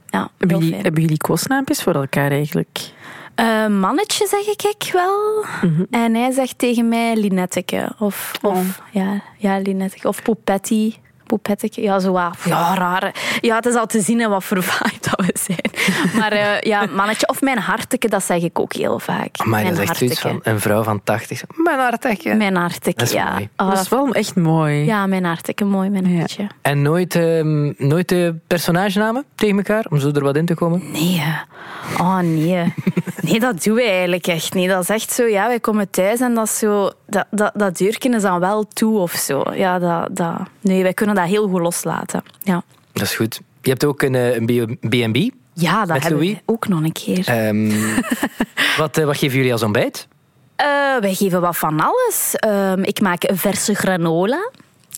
Ja, 0.06 0.30
Hebben 0.38 0.58
jullie, 0.58 0.74
hebben 0.74 1.02
jullie 1.02 1.16
koosnaampjes 1.16 1.82
voor 1.82 1.94
elkaar 1.94 2.30
eigenlijk? 2.30 2.90
Eh, 3.34 3.66
mannetje 3.66 4.26
zeg 4.26 4.46
ik, 4.46 4.62
ik 4.62 4.90
wel. 4.92 5.44
En 5.90 6.14
hij 6.14 6.30
zegt 6.30 6.58
tegen 6.58 6.88
mij 6.88 7.16
Linetteke. 7.16 7.92
Of, 7.98 8.32
of 8.42 8.82
ja, 8.90 9.22
ja, 9.36 9.58
Linetteke. 9.58 10.08
Of 10.08 10.22
Poepetti. 10.22 10.96
Poepetteke. 11.28 11.82
Ja, 11.82 11.98
zo 11.98 12.12
wat. 12.12 12.36
Ja, 12.44 12.74
raar. 12.74 13.14
Ja, 13.40 13.56
het 13.56 13.66
is 13.66 13.74
al 13.74 13.86
te 13.86 14.00
zien 14.00 14.28
wat 14.28 14.44
voor 14.44 14.62
vibe 14.62 14.96
dat 15.10 15.26
we 15.26 15.32
zijn. 15.34 15.92
Maar 16.18 16.32
eh, 16.32 16.60
ja, 16.60 16.86
mannetje. 16.94 17.28
Of 17.28 17.40
mijn 17.40 17.58
harteke, 17.58 18.08
dat 18.08 18.24
zeg 18.24 18.42
ik 18.42 18.58
ook 18.58 18.72
heel 18.72 18.98
vaak. 18.98 19.38
Maar 19.38 19.48
mijn 19.48 19.64
dat 19.64 19.72
is 19.72 19.88
echt 19.88 19.96
zoiets 19.96 20.20
van 20.20 20.40
een 20.42 20.60
vrouw 20.60 20.82
van 20.82 21.00
80. 21.04 21.42
Mijn 21.56 21.78
hartje. 21.78 22.34
Mijn 22.34 22.56
harteke, 22.56 22.98
Dat 22.98 23.06
is 23.06 23.12
ja. 23.12 23.30
mooi. 23.32 23.48
Oh, 23.56 23.68
dat 23.70 23.80
is 23.80 23.88
wel 23.88 24.12
echt 24.12 24.34
mooi. 24.34 24.84
Ja, 24.84 25.06
mijn 25.06 25.24
hartstikke 25.24 25.64
mooi, 25.64 25.90
mijn 25.90 26.10
Ja. 26.10 26.18
hartje. 26.18 26.46
En 26.62 26.82
nooit, 26.82 27.14
ehm, 27.14 27.72
nooit 27.76 28.08
de 28.08 28.34
personagenamen 28.46 29.24
tegen 29.34 29.56
elkaar, 29.56 29.86
om 29.88 29.98
zo 29.98 30.10
er 30.10 30.22
wat 30.22 30.36
in 30.36 30.46
te 30.46 30.54
komen? 30.54 30.82
Nee, 30.92 31.22
oh 31.98 32.18
nee. 32.18 32.74
Nee, 33.20 33.40
dat 33.40 33.62
doen 33.64 33.74
we 33.74 33.82
eigenlijk 33.82 34.26
echt 34.26 34.54
niet. 34.54 34.68
Dat 34.68 34.82
is 34.82 34.88
echt 34.88 35.12
zo, 35.12 35.24
ja, 35.24 35.46
wij 35.46 35.60
komen 35.60 35.90
thuis 35.90 36.20
en 36.20 36.34
dat 36.34 36.44
is 36.44 36.58
zo... 36.58 36.90
Dat, 37.06 37.26
dat, 37.30 37.52
dat 37.54 37.76
deurtje 37.78 38.08
is 38.10 38.22
dan 38.22 38.40
wel 38.40 38.64
toe 38.64 38.98
of 38.98 39.12
zo. 39.12 39.42
Ja, 39.54 39.78
dat, 39.78 40.16
dat... 40.16 40.34
Nee, 40.60 40.82
wij 40.82 40.94
kunnen 40.94 41.14
dat 41.18 41.26
heel 41.28 41.48
goed 41.48 41.60
loslaten. 41.60 42.22
Ja, 42.42 42.62
Dat 42.92 43.02
is 43.02 43.16
goed. 43.16 43.40
Je 43.62 43.70
hebt 43.70 43.84
ook 43.84 44.02
een, 44.02 44.14
eh, 44.14 44.34
een 44.34 44.78
B&B. 44.88 45.34
ja 45.52 45.84
dat 45.84 46.00
hebben 46.00 46.18
Louis? 46.18 46.32
we 46.32 46.40
ook 46.46 46.68
nog 46.68 46.82
een 46.82 46.92
keer. 46.92 47.26
Ehm, 47.28 47.70
wat, 48.82 48.98
eh, 48.98 49.04
wat 49.04 49.16
geven 49.16 49.36
jullie 49.36 49.52
als 49.52 49.62
ontbijt? 49.62 50.08
Eh, 50.56 50.66
wij 51.00 51.14
geven 51.14 51.40
wat 51.40 51.56
van 51.56 51.80
alles. 51.80 52.34
Ehm, 52.34 52.82
ik 52.82 53.00
maak 53.00 53.30
verse 53.34 53.74
granola. 53.74 54.50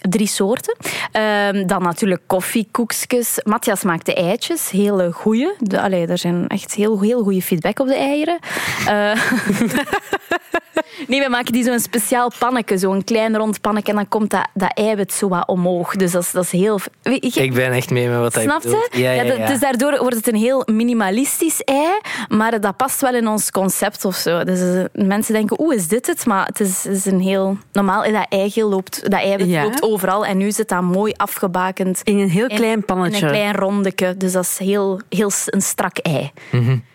Drie 0.09 0.27
soorten. 0.27 0.77
Ehm, 1.13 1.67
dan 1.67 1.83
natuurlijk 1.83 2.21
koffiekoekjes. 2.27 3.41
Matthias 3.45 3.83
maakt 3.83 4.07
de 4.07 4.15
eitjes. 4.15 4.71
Hele 4.71 5.13
goeie. 5.13 5.53
De, 5.59 5.81
allee, 5.81 6.07
er 6.07 6.19
zijn 6.19 6.47
echt 6.49 6.75
heel, 6.75 7.01
heel 7.01 7.23
goede 7.23 7.43
feedback 7.43 7.79
op 7.79 7.87
de 7.87 7.95
eieren. 7.95 8.39
Eh, 8.87 9.13
nee, 11.09 11.21
we 11.23 11.29
maken 11.31 11.53
die 11.53 11.65
zo'n 11.65 11.79
speciaal 11.79 12.31
pannetje. 12.39 12.79
Zo'n 12.79 13.05
klein 13.05 13.37
rond 13.37 13.61
pannetje. 13.61 13.91
En 13.93 13.97
dan 13.99 14.09
komt 14.09 14.31
dat, 14.31 14.47
dat 14.55 14.71
eiwit 14.75 15.13
zo 15.13 15.29
wat 15.29 15.49
omhoog. 15.49 15.97
Dus 15.97 16.13
dat 16.13 16.23
is, 16.23 16.31
dat 16.31 16.45
is 16.45 16.51
heel... 16.51 16.79
Ik 17.03 17.55
ben 17.55 17.73
echt 17.73 17.91
mee 17.91 18.09
met 18.09 18.19
wat 18.19 18.35
hij 18.35 18.43
Snap 18.43 18.63
bedoelt. 18.63 18.89
je? 18.93 19.03
Ja, 19.03 19.11
ja, 19.11 19.25
dat- 19.25 19.37
ja. 19.37 19.47
Dus 19.47 19.61
daardoor 19.61 19.99
wordt 20.01 20.17
het 20.17 20.29
een 20.29 20.35
heel 20.35 20.63
minimalistisch 20.73 21.61
ei, 21.65 21.99
maar 22.29 22.61
dat 22.61 22.77
past 22.77 23.01
wel 23.01 23.15
in 23.15 23.29
ons 23.29 23.51
concept 23.51 24.05
of 24.05 24.15
zo. 24.15 24.45
Dus 24.45 24.61
eh, 24.61 24.85
mensen 25.07 25.35
denken, 25.35 25.61
oeh, 25.61 25.75
is 25.75 25.89
dit 25.89 26.07
het? 26.07 26.27
Maar 26.27 26.47
het 26.47 26.61
is, 26.61 26.87
is 26.87 27.05
een 27.07 27.21
heel... 27.21 27.57
Normaal 27.73 28.13
dat 28.13 28.27
eigeel 28.29 28.69
loopt, 28.69 29.01
dat 29.03 29.21
eiwit 29.21 29.49
Ja. 29.49 29.63
loopt 29.63 29.83
overal 29.93 30.27
en 30.27 30.37
nu 30.37 30.53
zit 30.53 30.69
dat 30.69 30.83
mooi 30.83 31.13
afgebakend 31.17 32.01
In 32.05 32.19
een 32.19 32.31
heel 32.31 32.47
in- 32.47 32.57
klein 32.57 32.73
in 32.73 32.85
pannetje. 32.85 33.23
een 33.27 33.33
klein 33.33 33.55
rondeke. 33.55 34.15
Dus 34.17 34.33
dat 34.33 34.45
is 34.45 34.59
heel, 34.59 35.01
heel 35.09 35.31
een 35.47 35.63
strak 35.63 35.97
ei. 35.99 36.31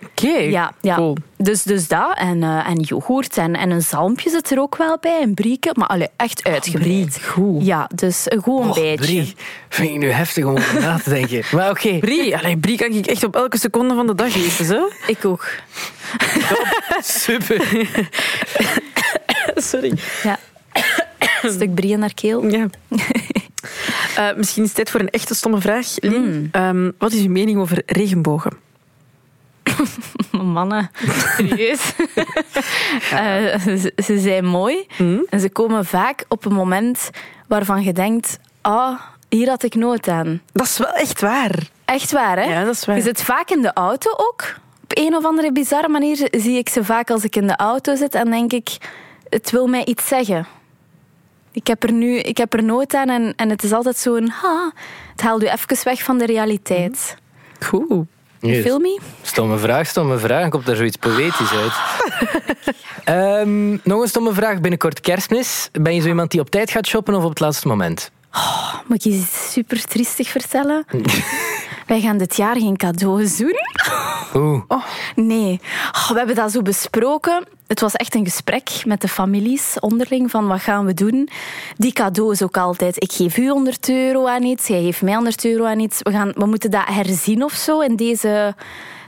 Oké, 0.05 0.27
Ja, 0.37 0.71
ja. 0.81 0.95
cool. 0.95 1.17
Dus, 1.37 1.63
dus 1.63 1.87
dat 1.87 2.17
en, 2.17 2.43
eh, 2.43 2.67
en 2.69 2.79
yoghurt 2.79 3.37
en, 3.37 3.55
en 3.55 3.69
een 3.69 3.81
zalmpje 3.81 4.29
zit 4.29 4.51
er 4.51 4.59
ook 4.59 4.77
wel 4.77 4.97
bij, 5.01 5.21
een 5.21 5.33
brieke. 5.33 5.71
Maar 5.73 5.87
allee, 5.87 6.07
echt 6.15 6.43
uitgebreid. 6.43 6.83
Brie, 7.09 7.23
goed. 7.23 7.65
Ja, 7.65 7.89
dus 7.95 8.23
een 8.25 8.41
goed 8.41 8.59
Och, 8.67 8.75
beetje. 8.75 8.95
Brie, 9.05 9.35
vind 9.69 9.89
ik 9.89 9.97
nu 9.97 10.09
heftig 10.09 10.45
om 10.45 10.51
over 10.51 10.81
na 10.81 10.97
te 11.03 11.09
denken. 11.09 11.43
Maar 11.57 11.69
oké, 11.69 11.97
Brie, 11.99 12.37
allee, 12.37 12.57
brie 12.57 12.77
kan 12.77 12.91
ik 12.91 13.05
echt 13.05 13.23
op 13.23 13.35
elke 13.35 13.57
seconde 13.57 13.93
van 13.95 14.07
de 14.07 14.15
dag 14.15 14.35
eten. 14.35 14.65
Zo. 14.65 14.89
Ik 15.07 15.25
ook. 15.25 15.47
super. 17.03 17.61
Sorry. 19.55 19.93
Ja. 20.23 20.39
Een 21.41 21.51
stuk 21.51 21.75
brie 21.75 21.91
in 21.91 22.01
haar 22.01 22.13
keel. 22.13 22.47
Ja. 22.47 22.65
Eh, 24.15 24.35
misschien 24.35 24.61
is 24.63 24.67
het 24.69 24.75
tijd 24.75 24.89
voor 24.89 24.99
een 24.99 25.09
echte 25.09 25.35
stomme 25.35 25.61
vraag. 25.61 25.87
Lien, 25.95 26.49
Ehm, 26.51 26.91
wat 26.97 27.11
is 27.11 27.21
uw 27.21 27.29
mening 27.31 27.59
over 27.59 27.81
regenbogen? 27.85 28.51
Mannen, 30.53 30.91
serieus. 31.37 31.81
Eh, 33.11 33.59
ze, 33.59 33.93
ze 34.03 34.19
zijn 34.19 34.45
mooi 34.45 34.85
en 35.29 35.39
ze 35.39 35.49
komen 35.49 35.85
vaak 35.85 36.25
op 36.27 36.45
een 36.45 36.53
moment 36.53 37.09
waarvan 37.47 37.83
je 37.83 37.93
denkt: 37.93 38.39
ah, 38.61 38.99
hier 39.29 39.49
had 39.49 39.63
ik 39.63 39.75
nood 39.75 40.07
aan. 40.07 40.41
Dat 40.53 40.65
is 40.65 40.77
wel 40.77 40.93
echt 40.93 41.21
waar. 41.21 41.69
Echt 41.85 42.11
waar, 42.11 42.37
hè? 42.37 42.43
Ja, 42.43 42.63
dat 42.63 42.73
is 42.75 42.85
waar. 42.85 42.95
Je 42.95 43.01
zit 43.01 43.21
vaak 43.21 43.49
in 43.49 43.61
de 43.61 43.73
auto 43.73 44.09
ook. 44.11 44.43
Op 44.83 44.91
een 44.97 45.15
of 45.15 45.25
andere 45.25 45.51
bizarre 45.51 45.89
manier 45.89 46.27
zie 46.31 46.57
ik 46.57 46.69
ze 46.69 46.83
vaak 46.83 47.09
als 47.09 47.23
ik 47.23 47.35
in 47.35 47.47
de 47.47 47.55
auto 47.55 47.95
zit 47.95 48.15
en 48.15 48.29
denk 48.29 48.53
ik: 48.53 48.77
het 49.29 49.51
wil 49.51 49.67
mij 49.67 49.85
iets 49.85 50.07
zeggen. 50.07 50.47
Ik 51.55 51.67
heb 51.67 51.83
er 51.83 51.91
nu 51.91 52.19
ik 52.19 52.37
heb 52.37 52.53
er 52.53 52.63
nood 52.63 52.93
aan 52.93 53.09
en, 53.09 53.33
en 53.35 53.49
het 53.49 53.63
is 53.63 53.71
altijd 53.71 53.97
zo'n. 53.97 54.29
Ha, 54.29 54.71
het 55.11 55.21
haalt 55.21 55.43
u 55.43 55.45
even 55.45 55.77
weg 55.83 56.03
van 56.03 56.17
de 56.17 56.25
realiteit. 56.25 57.17
Goed. 57.59 58.05
Yes. 58.39 58.61
Feel 58.63 58.79
me? 58.79 58.99
Stomme 59.21 59.57
vraag, 59.57 59.87
stomme 59.87 60.17
vraag. 60.17 60.49
Komt 60.49 60.67
er 60.67 60.75
zoiets 60.75 60.97
poëtisch 60.97 61.51
uit. 61.51 61.73
Ehm, 63.03 63.71
nog 63.83 64.01
een 64.01 64.07
stomme 64.07 64.33
vraag. 64.33 64.61
Binnenkort 64.61 64.99
kerstmis. 65.01 65.69
Ben 65.71 65.95
je 65.95 66.01
zo 66.01 66.07
iemand 66.07 66.31
die 66.31 66.39
op 66.39 66.49
tijd 66.49 66.71
gaat 66.71 66.87
shoppen 66.87 67.13
of 67.13 67.23
op 67.23 67.29
het 67.29 67.39
laatste 67.39 67.67
moment? 67.67 68.11
Moet 68.87 69.05
ik 69.05 69.11
je 69.11 69.17
iets 69.17 69.51
super 69.51 69.85
triestig 69.85 70.27
vertellen? 70.27 70.85
Wij 71.87 72.01
gaan 72.01 72.17
dit 72.17 72.35
jaar 72.35 72.55
geen 72.55 72.77
cadeaus 72.77 73.37
doen. 73.37 73.55
Oeh. 74.33 74.61
Nee. 75.15 75.59
Oh, 75.91 76.09
we 76.09 76.17
hebben 76.17 76.35
dat 76.35 76.51
zo 76.51 76.61
besproken. 76.61 77.43
Het 77.67 77.79
was 77.79 77.93
echt 77.93 78.15
een 78.15 78.25
gesprek 78.25 78.69
met 78.85 79.01
de 79.01 79.07
families 79.07 79.79
onderling 79.79 80.31
van 80.31 80.47
wat 80.47 80.61
gaan 80.61 80.85
we 80.85 80.93
doen. 80.93 81.29
Die 81.77 81.93
cadeaus 81.93 82.41
ook 82.41 82.57
altijd. 82.57 83.03
Ik 83.03 83.11
geef 83.11 83.37
u 83.37 83.47
100 83.47 83.89
euro 83.89 84.27
aan 84.27 84.43
iets, 84.43 84.67
jij 84.67 84.81
geeft 84.81 85.01
mij 85.01 85.13
100 85.13 85.45
euro 85.45 85.65
aan 85.65 85.79
iets. 85.79 85.99
We, 86.01 86.11
gaan, 86.11 86.31
we 86.35 86.45
moeten 86.45 86.71
dat 86.71 86.85
herzien 86.85 87.43
of 87.43 87.53
zo 87.53 87.79
in 87.79 87.95
deze 87.95 88.55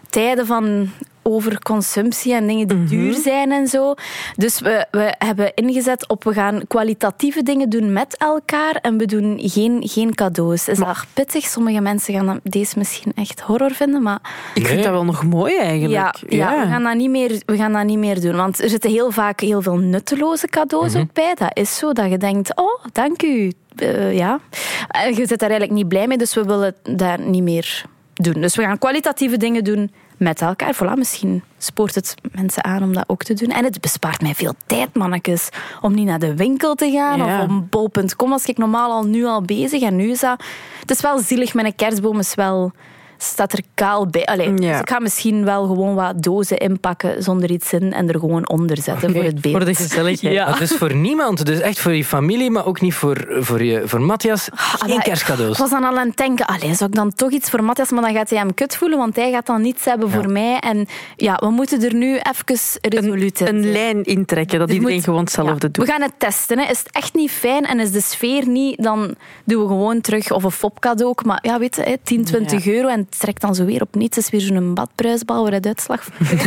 tijden 0.10 0.46
van 0.46 0.90
over 1.28 1.62
consumptie 1.62 2.34
en 2.34 2.48
dingen 2.48 2.68
die 2.68 2.84
duur 2.84 3.14
zijn 3.14 3.52
en 3.52 3.68
zo. 3.68 3.94
Dus 4.36 4.60
we, 4.60 4.86
we 4.92 5.14
hebben 5.18 5.52
ingezet 5.54 6.08
op 6.08 6.24
we 6.24 6.34
gaan 6.34 6.62
kwalitatieve 6.68 7.44
dingen 7.44 7.70
doen 7.70 7.94
met 7.94 8.18
elkaar 8.18 8.76
en 8.76 8.98
we 8.98 9.06
doen 9.06 9.40
geen, 9.42 9.82
geen 9.86 10.16
cadeaus. 10.16 10.68
Is 10.68 10.78
dat 10.78 11.06
pittig? 11.14 11.46
Sommige 11.46 11.82
mensen 11.82 12.14
gaan 12.14 12.40
deze 12.44 12.78
misschien 12.78 13.12
echt 13.16 13.40
horror 13.40 13.72
vinden, 13.72 14.02
maar 14.02 14.20
Ik 14.54 14.68
vind 14.68 14.84
dat 14.84 14.92
wel 14.92 15.06
nog 15.06 15.24
mooi 15.24 15.58
eigenlijk. 15.58 15.94
ja, 15.94 16.14
ja. 16.28 16.62
We, 16.62 16.68
gaan 16.68 16.84
dat 16.84 16.96
niet 16.96 17.10
meer, 17.10 17.42
we 17.46 17.56
gaan 17.56 17.74
dat 17.74 17.86
niet 17.86 17.98
meer 17.98 18.22
doen. 18.22 18.36
Want 18.36 18.62
er 18.62 18.70
zitten 18.70 18.90
heel 18.90 19.12
vaak 19.12 19.40
heel 19.40 19.62
veel 19.62 19.78
nutteloze 19.78 20.48
cadeaus 20.48 20.96
ook 20.96 21.14
bij. 21.14 21.36
Dat 21.36 21.58
is 21.58 21.78
zo, 21.78 21.94
dat 21.94 22.10
je 22.10 22.18
denkt, 22.18 22.56
oh, 22.56 22.86
dank 22.92 23.24
u. 23.24 23.52
Eh, 23.76 24.16
ja. 24.16 24.40
En 24.88 25.16
je 25.16 25.26
zit 25.26 25.40
daar 25.40 25.50
eigenlijk 25.50 25.80
niet 25.80 25.88
blij 25.88 26.08
mee, 26.08 26.18
dus 26.18 26.34
we 26.34 26.44
willen 26.44 26.76
dat 26.84 27.20
niet 27.20 27.44
meer 27.44 27.86
doen. 28.14 28.42
Dus 28.42 28.56
we 28.56 28.62
gaan 28.62 28.78
kwalitatieve 28.78 29.38
dingen 29.38 29.64
doen 29.64 29.92
met 30.18 30.42
elkaar. 30.42 30.76
Voilà, 30.76 30.94
misschien 30.98 31.44
spoort 31.58 31.96
het 31.96 32.16
mensen 32.32 32.64
aan 32.64 32.84
om 32.84 32.94
dat 32.94 33.04
ook 33.08 33.24
te 33.24 33.34
doen. 33.34 33.50
En 33.50 33.64
het 33.64 33.82
bespaart 33.82 34.22
mij 34.22 34.36
veel 34.36 34.54
tijd, 34.66 34.96
mannetjes. 34.96 35.50
Om 35.82 35.94
niet 35.94 36.06
naar 36.06 36.20
de 36.20 36.36
winkel 36.36 36.76
te 36.76 36.92
gaan 36.92 37.18
Ja. 37.18 37.42
of 37.42 37.50
om 37.50 37.68
bol.com. 37.70 38.30
Was 38.30 38.46
ik 38.46 38.58
normaal 38.58 38.92
al 38.92 39.06
nu 39.06 39.26
al 39.26 39.42
bezig 39.42 39.82
en 39.82 39.96
nu 39.96 40.10
is 40.10 40.20
dat... 40.20 40.44
Het 40.80 40.92
is 40.92 41.02
wel 41.02 41.20
zielig, 41.20 41.54
mijn 41.54 41.76
kerstboom 41.76 42.20
is 42.20 42.36
wel... 42.36 42.72
Staat 43.18 43.54
er 43.54 43.60
kaal 43.74 44.08
bij. 44.08 44.26
Allee, 44.26 44.48
Ja. 44.50 44.56
dus 44.72 44.80
ik 44.80 44.90
ga 44.90 45.00
misschien 45.00 45.44
wel 45.46 45.66
gewoon 45.68 45.96
wat 45.96 46.24
dozen 46.24 46.58
inpakken 46.58 47.24
zonder 47.24 47.52
iets 47.52 47.74
in 47.74 47.94
en 47.94 48.08
er 48.10 48.20
gewoon 48.20 48.50
onder 48.50 48.78
zetten 48.82 49.14
voor 49.14 49.24
het 49.24 49.42
beeld. 49.42 49.56
Voor 49.56 49.66
de 49.66 49.76
gezelligheid. 49.76 50.34
Ja. 50.34 50.52
Het 50.52 50.62
is 50.62 50.72
voor 50.78 50.96
niemand. 50.96 51.46
Dus 51.46 51.60
echt 51.60 51.80
voor 51.80 51.94
je 51.94 52.06
familie, 52.06 52.52
maar 52.52 52.66
ook 52.66 52.82
niet 52.82 52.94
voor, 52.94 53.28
voor, 53.40 53.64
je, 53.64 53.82
voor 53.86 54.02
Matthias. 54.02 54.50
Geen 54.54 54.96
maar 54.96 55.04
kerstcadeaus. 55.04 55.52
Ik 55.52 55.58
was 55.58 55.70
dan 55.70 55.84
al 55.84 55.98
aan 55.98 56.08
het 56.08 56.18
denken, 56.18 56.46
allee, 56.46 56.74
zou 56.74 56.90
ik 56.90 56.96
dan 56.96 57.14
toch 57.14 57.32
iets 57.32 57.50
voor 57.50 57.64
Matthias, 57.64 57.92
maar 57.92 58.02
dan 58.02 58.14
gaat 58.14 58.30
hij 58.30 58.40
hem 58.40 58.54
kut 58.54 58.76
voelen, 58.76 58.98
want 58.98 59.16
hij 59.16 59.32
gaat 59.32 59.46
dan 59.46 59.62
niets 59.62 59.86
hebben 59.86 60.10
voor 60.12 60.30
mij. 60.32 60.60
En 60.60 60.88
ja, 61.16 61.36
we 61.40 61.50
moeten 61.50 61.84
er 61.84 61.94
nu 61.94 62.16
even 62.18 62.80
resoluut 62.82 63.40
in 63.40 63.48
Een 63.48 63.72
lijn 63.72 64.04
intrekken, 64.04 64.60
dat 64.60 64.68
Dus 64.68 64.76
iedereen 64.76 64.96
moet- 64.96 65.06
gewoon 65.06 65.24
hetzelfde 65.24 65.54
ja, 65.54 65.60
doet. 65.72 65.78
We 65.78 65.92
gaan 65.92 66.02
het 66.02 66.14
testen. 66.18 66.60
Hè. 66.60 66.70
Is 66.72 66.80
het 66.80 66.90
echt 66.92 67.14
niet 67.14 67.32
fijn 67.32 67.66
en 67.66 67.80
is 67.80 67.92
de 67.92 68.02
sfeer 68.02 68.48
niet, 68.48 68.84
dan 68.84 69.16
doen 69.46 69.62
we 69.62 69.68
gewoon 69.68 70.02
terug 70.02 70.32
of 70.32 70.44
een 70.44 70.52
fopcadeau 70.52 71.10
ook. 71.10 71.26
Maar 71.26 71.40
ja, 71.42 71.60
weet 71.60 71.76
je, 71.76 71.82
hè, 71.82 71.96
10, 72.04 72.24
20 72.26 72.68
euro 72.68 72.88
en 72.88 73.07
het 73.10 73.20
trekt 73.20 73.42
dan 73.42 73.56
zo 73.56 73.66
weer 73.66 73.82
op 73.82 73.96
niets. 73.96 74.16
Het 74.16 74.26
is 74.26 74.32
weer 74.32 74.42
zo'n 74.42 74.74
badbruisbal 74.74 75.44
waar 75.44 75.54
het 75.54 75.66
uitslag 75.66 76.04
van 76.04 76.28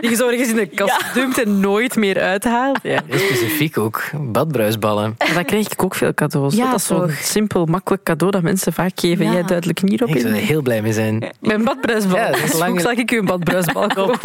Die 0.00 0.10
je 0.10 0.16
zo 0.16 0.28
ergens 0.28 0.48
in 0.48 0.56
de 0.56 0.66
kast 0.66 1.14
dumpt 1.14 1.42
en 1.42 1.60
nooit 1.60 1.96
meer 1.96 2.20
uithaalt. 2.20 2.78
Ja. 2.82 3.02
Heel 3.06 3.18
specifiek 3.18 3.78
ook. 3.78 4.02
Badbruisballen. 4.20 5.14
Maar 5.18 5.34
dan 5.34 5.44
krijg 5.44 5.68
ik 5.68 5.82
ook 5.84 5.94
veel 5.94 6.14
cadeaus. 6.14 6.54
Ja, 6.54 6.70
dat 6.70 6.80
is 6.80 6.86
zo'n 6.86 7.10
simpel, 7.22 7.64
makkelijk 7.66 8.02
cadeau 8.02 8.32
dat 8.32 8.42
mensen 8.42 8.72
vaak 8.72 8.92
geven. 8.94 9.24
Ja. 9.24 9.32
Jij 9.32 9.42
duidelijk 9.42 9.82
niet 9.82 10.02
op. 10.02 10.08
Ik 10.08 10.20
zou 10.20 10.34
er 10.34 10.40
heel 10.40 10.62
blij 10.62 10.82
mee 10.82 10.92
zijn. 10.92 11.24
Mijn 11.40 11.64
badbruisbal. 11.64 12.16
Ja, 12.16 12.30
dat 12.30 12.42
is 12.42 12.52
lang- 12.58 12.80
zal 12.80 12.90
ik 12.90 13.10
u 13.10 13.18
een 13.18 13.24
badbruisbal 13.24 13.86
kopen. 13.94 14.18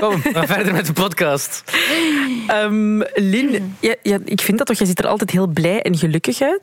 Kom, 0.00 0.20
gaan 0.22 0.46
verder 0.46 0.72
met 0.72 0.86
de 0.86 0.92
podcast. 0.92 1.62
Ehm, 2.46 2.98
Lin, 3.14 3.74
ja, 3.80 3.94
ja, 4.02 4.18
ik 4.24 4.40
vind 4.40 4.58
dat 4.58 4.66
toch, 4.66 4.76
jij 4.78 4.86
ziet 4.86 4.98
er 4.98 5.06
altijd 5.06 5.30
heel 5.30 5.46
blij 5.46 5.82
en 5.82 5.96
gelukkig 5.98 6.40
uit. 6.40 6.60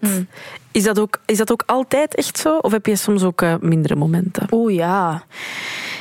Is, 0.77 0.83
dat 0.83 0.99
ook, 0.99 1.19
is 1.25 1.37
dat 1.37 1.51
ook 1.51 1.63
altijd 1.65 2.15
echt 2.15 2.37
zo? 2.37 2.57
Of 2.57 2.71
heb 2.71 2.85
je 2.85 2.95
soms 2.95 3.23
ook 3.23 3.41
eh, 3.41 3.55
mindere 3.59 3.95
momenten? 3.95 4.47
Oeh 4.51 4.73
ja. 4.73 5.23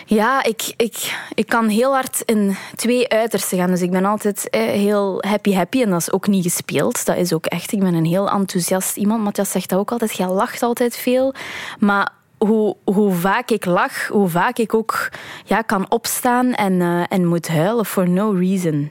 Ja, 0.07 0.45
ik, 0.45 0.75
ik, 0.77 1.19
ik 1.35 1.47
kan 1.47 1.69
heel 1.69 1.93
hard 1.93 2.23
in 2.25 2.57
twee 2.75 3.09
uitersten 3.09 3.59
gaan. 3.59 3.71
Dus 3.71 3.83
ik 3.83 3.91
ben 3.91 4.05
altijd 4.05 4.51
eh, 4.51 4.61
heel 4.61 5.23
happy 5.27 5.55
happy. 5.55 5.83
En 5.83 5.91
dat 5.91 6.01
is 6.01 6.13
ook 6.13 6.27
niet 6.27 6.43
gespeeld. 6.43 7.07
Dat 7.07 7.17
is 7.17 7.33
ook 7.33 7.47
echt. 7.47 7.73
Ik 7.73 7.79
ben 7.79 7.95
een 7.95 8.05
heel 8.05 8.31
enthousiast 8.31 8.97
iemand. 8.97 9.23
Matthias 9.23 9.51
zegt 9.51 9.69
dat 9.69 9.79
ook 9.79 9.93
altijd. 9.93 10.17
Jij 10.17 10.29
lacht 10.29 10.63
altijd 10.63 10.97
veel. 10.97 11.35
Maar 11.79 12.13
hoe, 12.39 12.77
hoe 12.85 13.13
vaak 13.13 13.51
ik 13.51 13.65
lach, 13.65 14.07
hoe 14.07 14.29
vaak 14.29 14.59
ik 14.59 14.75
ook 14.75 15.09
ja, 15.45 15.63
kan 15.63 15.91
opstaan 15.91 16.53
en, 16.53 16.81
eh, 16.81 17.03
en 17.09 17.27
moet 17.27 17.49
huilen 17.49 17.87
for 17.87 18.09
no 18.09 18.31
reason. 18.31 18.91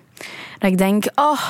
Dat 0.59 0.71
ik 0.71 0.77
denk, 0.77 1.05
oh... 1.15 1.41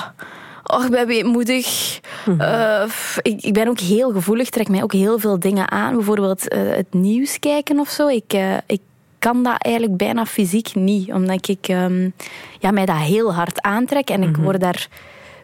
Oh, 0.73 0.83
ik 0.85 0.91
ben 0.91 1.07
weemoedig. 1.07 1.99
Eh, 2.37 2.83
f- 2.87 3.19
ik, 3.21 3.41
ik 3.41 3.53
ben 3.53 3.67
ook 3.67 3.79
heel 3.79 4.11
gevoelig, 4.11 4.49
trek 4.49 4.67
mij 4.69 4.83
ook 4.83 4.93
heel 4.93 5.19
veel 5.19 5.39
dingen 5.39 5.71
aan. 5.71 5.95
Bijvoorbeeld 5.95 6.47
eh, 6.47 6.59
het 6.69 6.93
nieuws 6.93 7.39
kijken 7.39 7.79
of 7.79 7.89
zo. 7.89 8.07
Ik, 8.07 8.33
eh, 8.33 8.53
ik 8.65 8.81
kan 9.19 9.43
dat 9.43 9.55
eigenlijk 9.57 9.97
bijna 9.97 10.25
fysiek 10.25 10.75
niet, 10.75 11.11
omdat 11.13 11.47
ik 11.49 11.67
ehm, 11.67 12.09
ja, 12.59 12.71
mij 12.71 12.85
dat 12.85 12.95
heel 12.97 13.33
hard 13.33 13.61
aantrek 13.61 14.09
en 14.09 14.23
ik 14.23 14.37
word 14.37 14.59
daar 14.61 14.87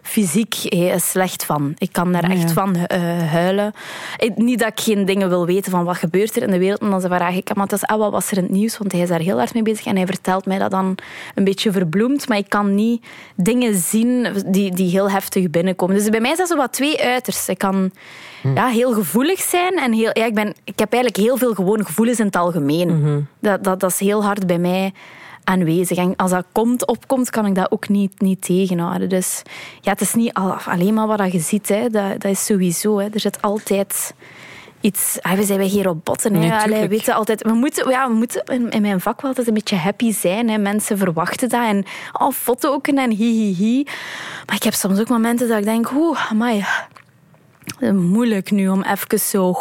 fysiek 0.01 0.55
eh, 0.55 0.98
slecht 0.98 1.46
van. 1.46 1.74
Ik 1.77 1.89
kan 1.91 2.12
daar 2.12 2.24
Ah, 2.24 2.31
echt 2.31 2.51
van 2.51 2.75
eh, 2.75 3.00
huilen. 3.31 3.74
Ik- 4.17 4.38
niet 4.38 4.60
dat 4.60 4.67
ik 4.67 4.79
geen 4.79 5.05
dingen 5.05 5.29
wil 5.29 5.46
weten 5.46 5.72
van 5.72 5.84
wat 5.84 5.98
gebeurt 5.98 6.36
er 6.36 6.41
in 6.43 6.51
de 6.51 6.58
wereld, 6.58 6.81
maar 6.81 6.89
dan 6.89 7.01
vraag 7.01 7.36
ik 7.36 7.48
hem 7.48 7.65
ah, 7.81 7.98
wat 7.98 8.12
was 8.12 8.31
er 8.31 8.38
in 8.38 8.43
het 8.43 8.51
nieuws? 8.51 8.77
Want 8.77 8.91
hij 8.91 9.01
is 9.01 9.10
daar 9.10 9.20
heel 9.20 9.38
hard 9.38 9.53
mee 9.53 9.63
bezig 9.63 9.86
en 9.86 9.96
hij 9.96 10.05
vertelt 10.05 10.46
mij 10.46 10.58
dat 10.58 10.72
dan 10.72 10.96
een 11.36 11.43
beetje 11.43 11.72
verbloemd, 11.72 12.27
maar 12.27 12.38
ik 12.38 12.50
kan 12.50 12.75
niet 12.75 13.05
dingen 13.36 13.75
zien 13.75 14.27
die, 14.48 14.72
die 14.75 14.89
heel 14.89 15.10
heftig 15.10 15.50
binnenkomen. 15.50 15.96
Dus 15.96 16.10
bij 16.10 16.20
mij 16.22 16.36
dat 16.36 16.48
zo 16.48 16.55
wat 16.55 16.74
twee 16.74 17.01
uitersten. 17.03 17.53
Ik 17.53 17.60
kan 17.60 17.91
ja, 18.55 18.67
heel 18.67 18.93
gevoelig 18.93 19.39
zijn 19.41 19.74
en 19.74 19.93
heel, 19.93 20.10
ja, 20.13 20.25
ik, 20.25 20.34
ben, 20.34 20.53
ik 20.63 20.79
heb 20.79 20.93
eigenlijk 20.93 21.24
heel 21.24 21.38
veel 21.38 21.53
gewoon 21.53 21.86
gevoelens 21.86 22.20
in 22.20 22.25
het 22.25 22.36
algemeen. 22.36 22.89
dat, 23.39 23.63
dat, 23.63 23.79
dat 23.79 23.91
is 23.91 24.00
heel 24.00 24.24
hard 24.24 24.48
bij 24.48 24.58
mij 24.58 24.93
aanwezig. 25.51 25.98
En 25.98 26.15
als 26.15 26.31
dat 26.31 26.46
komt, 26.51 26.88
opkomt, 26.88 27.29
kan 27.29 27.46
ik 27.46 27.55
dat 27.55 27.72
ook 27.72 27.89
niet, 27.89 28.22
niet 28.22 28.41
tegenhouden. 28.41 29.10
Dus 29.10 29.41
ja, 29.81 29.91
het 29.91 30.01
is 30.01 30.13
niet 30.13 30.34
al- 30.34 30.58
alleen 30.65 30.93
maar 30.93 31.08
wat 31.08 31.31
je 31.31 31.39
ziet. 31.39 31.70
Hè. 31.70 31.89
Dat, 31.89 32.22
dat 32.22 32.31
is 32.31 32.46
sowieso. 32.46 33.00
Hè. 33.00 33.08
Er 33.13 33.20
zit 33.20 33.41
altijd 33.41 34.13
iets... 34.81 35.17
Ah, 35.22 35.31
we 35.31 35.43
zijn 35.43 35.60
wij 35.60 35.70
geen 35.70 35.84
robotten. 35.84 36.34
Hè. 36.34 36.39
Nee, 36.39 36.53
Allee, 36.53 37.03
je, 37.05 37.13
altijd, 37.13 37.43
we 37.43 37.53
moeten, 37.53 37.89
ja, 37.89 38.08
we 38.08 38.13
moeten 38.13 38.43
in, 38.43 38.70
in 38.70 38.81
mijn 38.81 39.01
vak 39.01 39.22
wel 39.22 39.29
altijd 39.29 39.48
een 39.48 39.53
beetje 39.53 39.75
happy 39.75 40.12
zijn. 40.13 40.50
Hè. 40.50 40.58
Mensen 40.58 40.98
verwachten 40.98 41.50
dat. 41.50 41.63
En 41.63 41.86
oh, 42.20 42.31
fotoken 42.31 42.98
en 42.98 43.10
hi, 43.12 43.31
hi, 43.31 43.53
hi. 43.53 43.84
Maar 44.46 44.55
ik 44.55 44.63
heb 44.63 44.74
soms 44.74 45.00
ook 45.00 45.10
momenten 45.10 45.48
dat 45.48 45.58
ik 45.58 45.63
denk... 45.63 45.91
Oeh, 45.96 46.31
amai. 46.31 46.65
Moeilijk 47.89 48.51
nu 48.51 48.69
om 48.69 48.81
even 48.81 49.19
zo... 49.19 49.55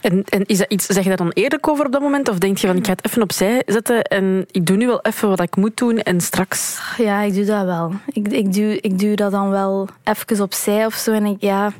En, 0.00 0.24
en 0.28 0.44
is 0.46 0.58
dat 0.58 0.72
iets, 0.72 0.86
zeg 0.86 1.02
je 1.02 1.08
daar 1.08 1.16
dan 1.16 1.30
eerlijk 1.30 1.68
over 1.68 1.86
op 1.86 1.92
dat 1.92 2.00
moment? 2.00 2.28
Of 2.28 2.38
denk 2.38 2.58
je 2.58 2.66
van, 2.66 2.76
ik 2.76 2.86
ga 2.86 2.92
het 2.92 3.06
even 3.06 3.22
opzij 3.22 3.62
zetten 3.66 4.02
en 4.02 4.46
ik 4.50 4.66
doe 4.66 4.76
nu 4.76 4.86
wel 4.86 5.00
even 5.02 5.28
wat 5.28 5.40
ik 5.40 5.56
moet 5.56 5.76
doen 5.76 5.98
en 5.98 6.20
straks... 6.20 6.80
Ja, 6.96 7.20
ik 7.20 7.34
doe 7.34 7.44
dat 7.44 7.64
wel. 7.64 7.92
Ik, 8.12 8.28
ik, 8.28 8.52
duw, 8.52 8.78
ik 8.80 8.98
duw 8.98 9.14
dat 9.14 9.30
dan 9.30 9.50
wel 9.50 9.88
even 10.04 10.40
opzij 10.42 10.86
of 10.86 10.94
zo. 10.94 11.12
En 11.12 11.24
ik, 11.24 11.36
ja... 11.40 11.72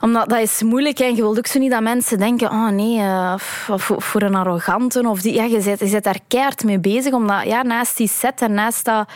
Omdat 0.00 0.28
dat 0.28 0.38
is 0.38 0.62
moeilijk 0.62 0.98
en 0.98 1.14
je 1.14 1.22
wilt 1.22 1.38
ook 1.38 1.46
zo 1.46 1.58
niet 1.58 1.70
dat 1.70 1.82
mensen 1.82 2.18
denken: 2.18 2.50
oh 2.50 2.68
nee, 2.68 2.98
eh, 2.98 3.34
voor, 3.38 4.02
voor 4.02 4.22
een 4.22 4.34
arrogante. 4.34 5.08
Of 5.08 5.20
die, 5.20 5.34
ja, 5.34 5.44
je, 5.44 5.60
zit, 5.60 5.78
je 5.78 5.86
zit 5.86 6.04
daar 6.04 6.18
keihard 6.28 6.64
mee 6.64 6.78
bezig. 6.78 7.12
Omdat 7.12 7.44
ja, 7.44 7.62
naast 7.62 7.96
die 7.96 8.08
set 8.08 8.40
en 8.42 8.54
naast 8.54 8.84
dat, 8.84 9.08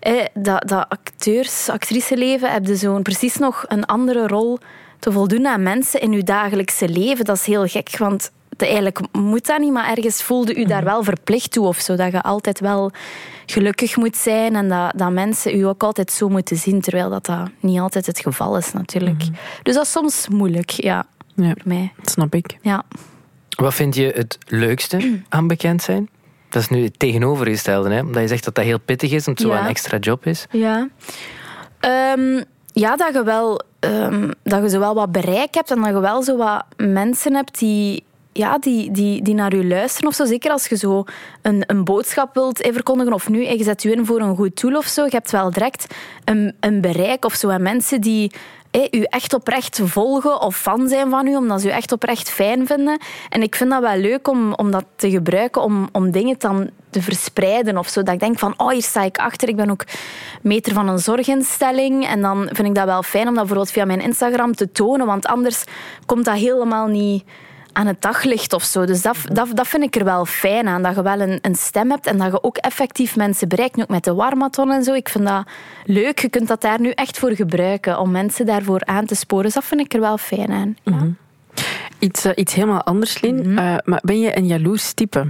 eh, 0.00 0.24
dat, 0.34 0.68
dat 0.68 0.86
acteurs, 0.88 1.68
actriceleven, 1.68 2.52
heb 2.52 2.66
je 2.66 2.76
zo'n 2.76 3.02
precies 3.02 3.36
nog 3.36 3.64
een 3.68 3.84
andere 3.84 4.26
rol 4.26 4.58
te 4.98 5.12
voldoen 5.12 5.46
aan 5.46 5.62
mensen 5.62 6.00
in 6.00 6.12
je 6.12 6.22
dagelijkse 6.22 6.88
leven. 6.88 7.24
Dat 7.24 7.36
is 7.36 7.46
heel 7.46 7.66
gek, 7.66 7.96
want 7.98 8.30
eigenlijk 8.56 9.00
moet 9.12 9.46
dat 9.46 9.58
niet, 9.58 9.72
maar 9.72 9.88
ergens 9.96 10.22
voelde 10.22 10.54
u 10.56 10.64
daar 10.64 10.84
wel 10.84 11.02
verplicht 11.04 11.50
toe 11.52 11.66
of 11.66 11.78
zo. 11.78 11.96
Dat 11.96 12.12
je 12.12 12.22
altijd 12.22 12.60
wel 12.60 12.90
gelukkig 13.46 13.96
moet 13.96 14.16
zijn 14.16 14.56
en 14.56 14.68
dat, 14.68 14.92
dat 14.96 15.10
mensen 15.12 15.58
u 15.58 15.62
ook 15.62 15.82
altijd 15.82 16.10
zo 16.12 16.28
moeten 16.28 16.56
zien, 16.56 16.80
terwijl 16.80 17.10
dat, 17.10 17.26
dat 17.26 17.50
niet 17.60 17.78
altijd 17.80 18.06
het 18.06 18.20
geval 18.20 18.56
is 18.56 18.72
natuurlijk. 18.72 19.22
Dus 19.62 19.74
dat 19.74 19.84
is 19.84 19.90
soms 19.90 20.28
moeilijk, 20.28 20.70
ja, 20.70 21.06
Ja, 21.34 21.44
voor 21.48 21.56
mij. 21.64 21.92
dat 21.96 22.10
snap 22.10 22.34
ik. 22.34 22.58
Ja. 22.62 22.82
Wat 23.56 23.74
vind 23.74 23.94
je 23.94 24.12
het 24.14 24.38
leukste 24.46 24.98
aan 25.28 25.46
bekend 25.46 25.82
zijn? 25.82 26.08
Dat 26.48 26.62
is 26.62 26.68
nu 26.68 26.82
het 26.84 26.98
tegenovergestelde, 26.98 27.90
hè? 27.90 28.00
omdat 28.00 28.22
je 28.22 28.28
zegt 28.28 28.44
dat 28.44 28.54
dat 28.54 28.64
heel 28.64 28.80
pittig 28.80 29.10
is, 29.10 29.26
omdat 29.26 29.44
het 29.44 29.52
zo 29.52 29.58
een 29.58 29.68
extra 29.68 29.98
job 29.98 30.26
is. 30.26 30.46
Ja. 30.50 30.88
Ehm, 31.80 32.42
ja, 32.80 32.96
dat 32.96 33.14
je 33.14 33.22
wel 33.24 33.60
ehm, 33.78 34.30
dat 34.42 34.62
je 34.62 34.68
zo 34.68 34.78
wel 34.78 34.94
wat 34.94 35.12
bereik 35.12 35.54
hebt 35.54 35.70
en 35.70 35.80
dat 35.80 35.86
je 35.86 36.00
wel 36.00 36.22
zo 36.22 36.36
wat 36.36 36.64
mensen 36.76 37.34
hebt 37.34 37.58
die, 37.58 38.04
ja, 38.32 38.58
die, 38.58 38.90
die, 38.90 39.22
die 39.22 39.34
naar 39.34 39.56
je 39.56 39.66
luisteren 39.66 40.08
of 40.08 40.14
zo. 40.14 40.24
Zeker 40.24 40.50
als 40.50 40.66
je 40.66 40.76
zo 40.76 41.04
een, 41.42 41.64
een 41.66 41.84
boodschap 41.84 42.34
wilt 42.34 42.58
verkondigen 42.72 43.12
of 43.12 43.28
nu, 43.28 43.44
eh, 43.44 43.58
je 43.58 43.64
zet 43.64 43.82
je 43.82 43.92
in 43.92 44.06
voor 44.06 44.20
een 44.20 44.36
goed 44.36 44.60
doel 44.60 44.76
of 44.76 44.86
zo. 44.86 45.04
Je 45.04 45.10
hebt 45.10 45.30
wel 45.30 45.50
direct 45.50 45.94
een, 46.24 46.54
een 46.60 46.80
bereik 46.80 47.24
of 47.24 47.34
zo. 47.34 47.48
En 47.48 47.62
mensen 47.62 48.00
die 48.00 48.32
u 48.90 49.02
echt 49.02 49.34
oprecht 49.34 49.80
volgen 49.84 50.40
of 50.40 50.56
fan 50.56 50.88
zijn 50.88 51.10
van 51.10 51.26
u, 51.26 51.36
omdat 51.36 51.60
ze 51.60 51.68
u 51.68 51.70
echt 51.70 51.92
oprecht 51.92 52.30
fijn 52.30 52.66
vinden. 52.66 52.98
En 53.28 53.42
ik 53.42 53.54
vind 53.54 53.70
dat 53.70 53.80
wel 53.80 53.96
leuk 53.96 54.28
om, 54.28 54.54
om 54.54 54.70
dat 54.70 54.84
te 54.96 55.10
gebruiken, 55.10 55.62
om, 55.62 55.88
om 55.92 56.10
dingen 56.10 56.38
dan 56.38 56.70
te 56.90 57.02
verspreiden 57.02 57.78
of 57.78 57.88
zo. 57.88 58.02
Dat 58.02 58.14
ik 58.14 58.20
denk 58.20 58.38
van, 58.38 58.54
oh, 58.56 58.70
hier 58.70 58.82
sta 58.82 59.02
ik 59.02 59.18
achter. 59.18 59.48
Ik 59.48 59.56
ben 59.56 59.70
ook 59.70 59.84
meter 60.42 60.72
van 60.72 60.88
een 60.88 60.98
zorginstelling. 60.98 62.06
En 62.06 62.20
dan 62.20 62.48
vind 62.52 62.68
ik 62.68 62.74
dat 62.74 62.84
wel 62.84 63.02
fijn 63.02 63.28
om 63.28 63.34
dat 63.34 63.46
bijvoorbeeld 63.46 63.70
via 63.70 63.84
mijn 63.84 64.00
Instagram 64.00 64.54
te 64.54 64.72
tonen, 64.72 65.06
want 65.06 65.26
anders 65.26 65.64
komt 66.06 66.24
dat 66.24 66.36
helemaal 66.36 66.86
niet 66.86 67.24
aan 67.76 67.86
het 67.86 68.02
daglicht 68.02 68.52
of 68.52 68.62
zo. 68.62 68.84
Dus 68.84 69.02
dat, 69.02 69.16
dat, 69.32 69.48
dat 69.54 69.68
vind 69.68 69.82
ik 69.82 69.96
er 69.96 70.04
wel 70.04 70.24
fijn 70.24 70.68
aan, 70.68 70.82
dat 70.82 70.94
je 70.94 71.02
wel 71.02 71.20
een, 71.20 71.38
een 71.42 71.54
stem 71.54 71.90
hebt 71.90 72.06
en 72.06 72.18
dat 72.18 72.32
je 72.32 72.42
ook 72.42 72.56
effectief 72.56 73.16
mensen 73.16 73.48
bereikt. 73.48 73.76
Nu 73.76 73.82
ook 73.82 73.88
met 73.88 74.04
de 74.04 74.14
warmaton 74.14 74.70
en 74.70 74.82
zo. 74.82 74.94
Ik 74.94 75.08
vind 75.08 75.26
dat 75.26 75.46
leuk. 75.84 76.18
Je 76.18 76.28
kunt 76.28 76.48
dat 76.48 76.60
daar 76.60 76.80
nu 76.80 76.90
echt 76.90 77.18
voor 77.18 77.30
gebruiken, 77.30 77.98
om 77.98 78.10
mensen 78.10 78.46
daarvoor 78.46 78.84
aan 78.84 79.06
te 79.06 79.14
sporen. 79.14 79.44
Dus 79.44 79.54
dat 79.54 79.64
vind 79.64 79.80
ik 79.80 79.94
er 79.94 80.00
wel 80.00 80.18
fijn 80.18 80.50
aan. 80.52 80.76
Ja. 80.82 81.06
Iets, 81.98 82.24
eh, 82.24 82.32
iets 82.34 82.54
helemaal 82.54 82.82
anders, 82.82 83.20
Lin. 83.20 83.58
Eh, 83.58 83.74
maar 83.84 84.00
ben 84.02 84.20
je 84.20 84.36
een 84.36 84.46
jaloers 84.46 84.92
type? 84.92 85.18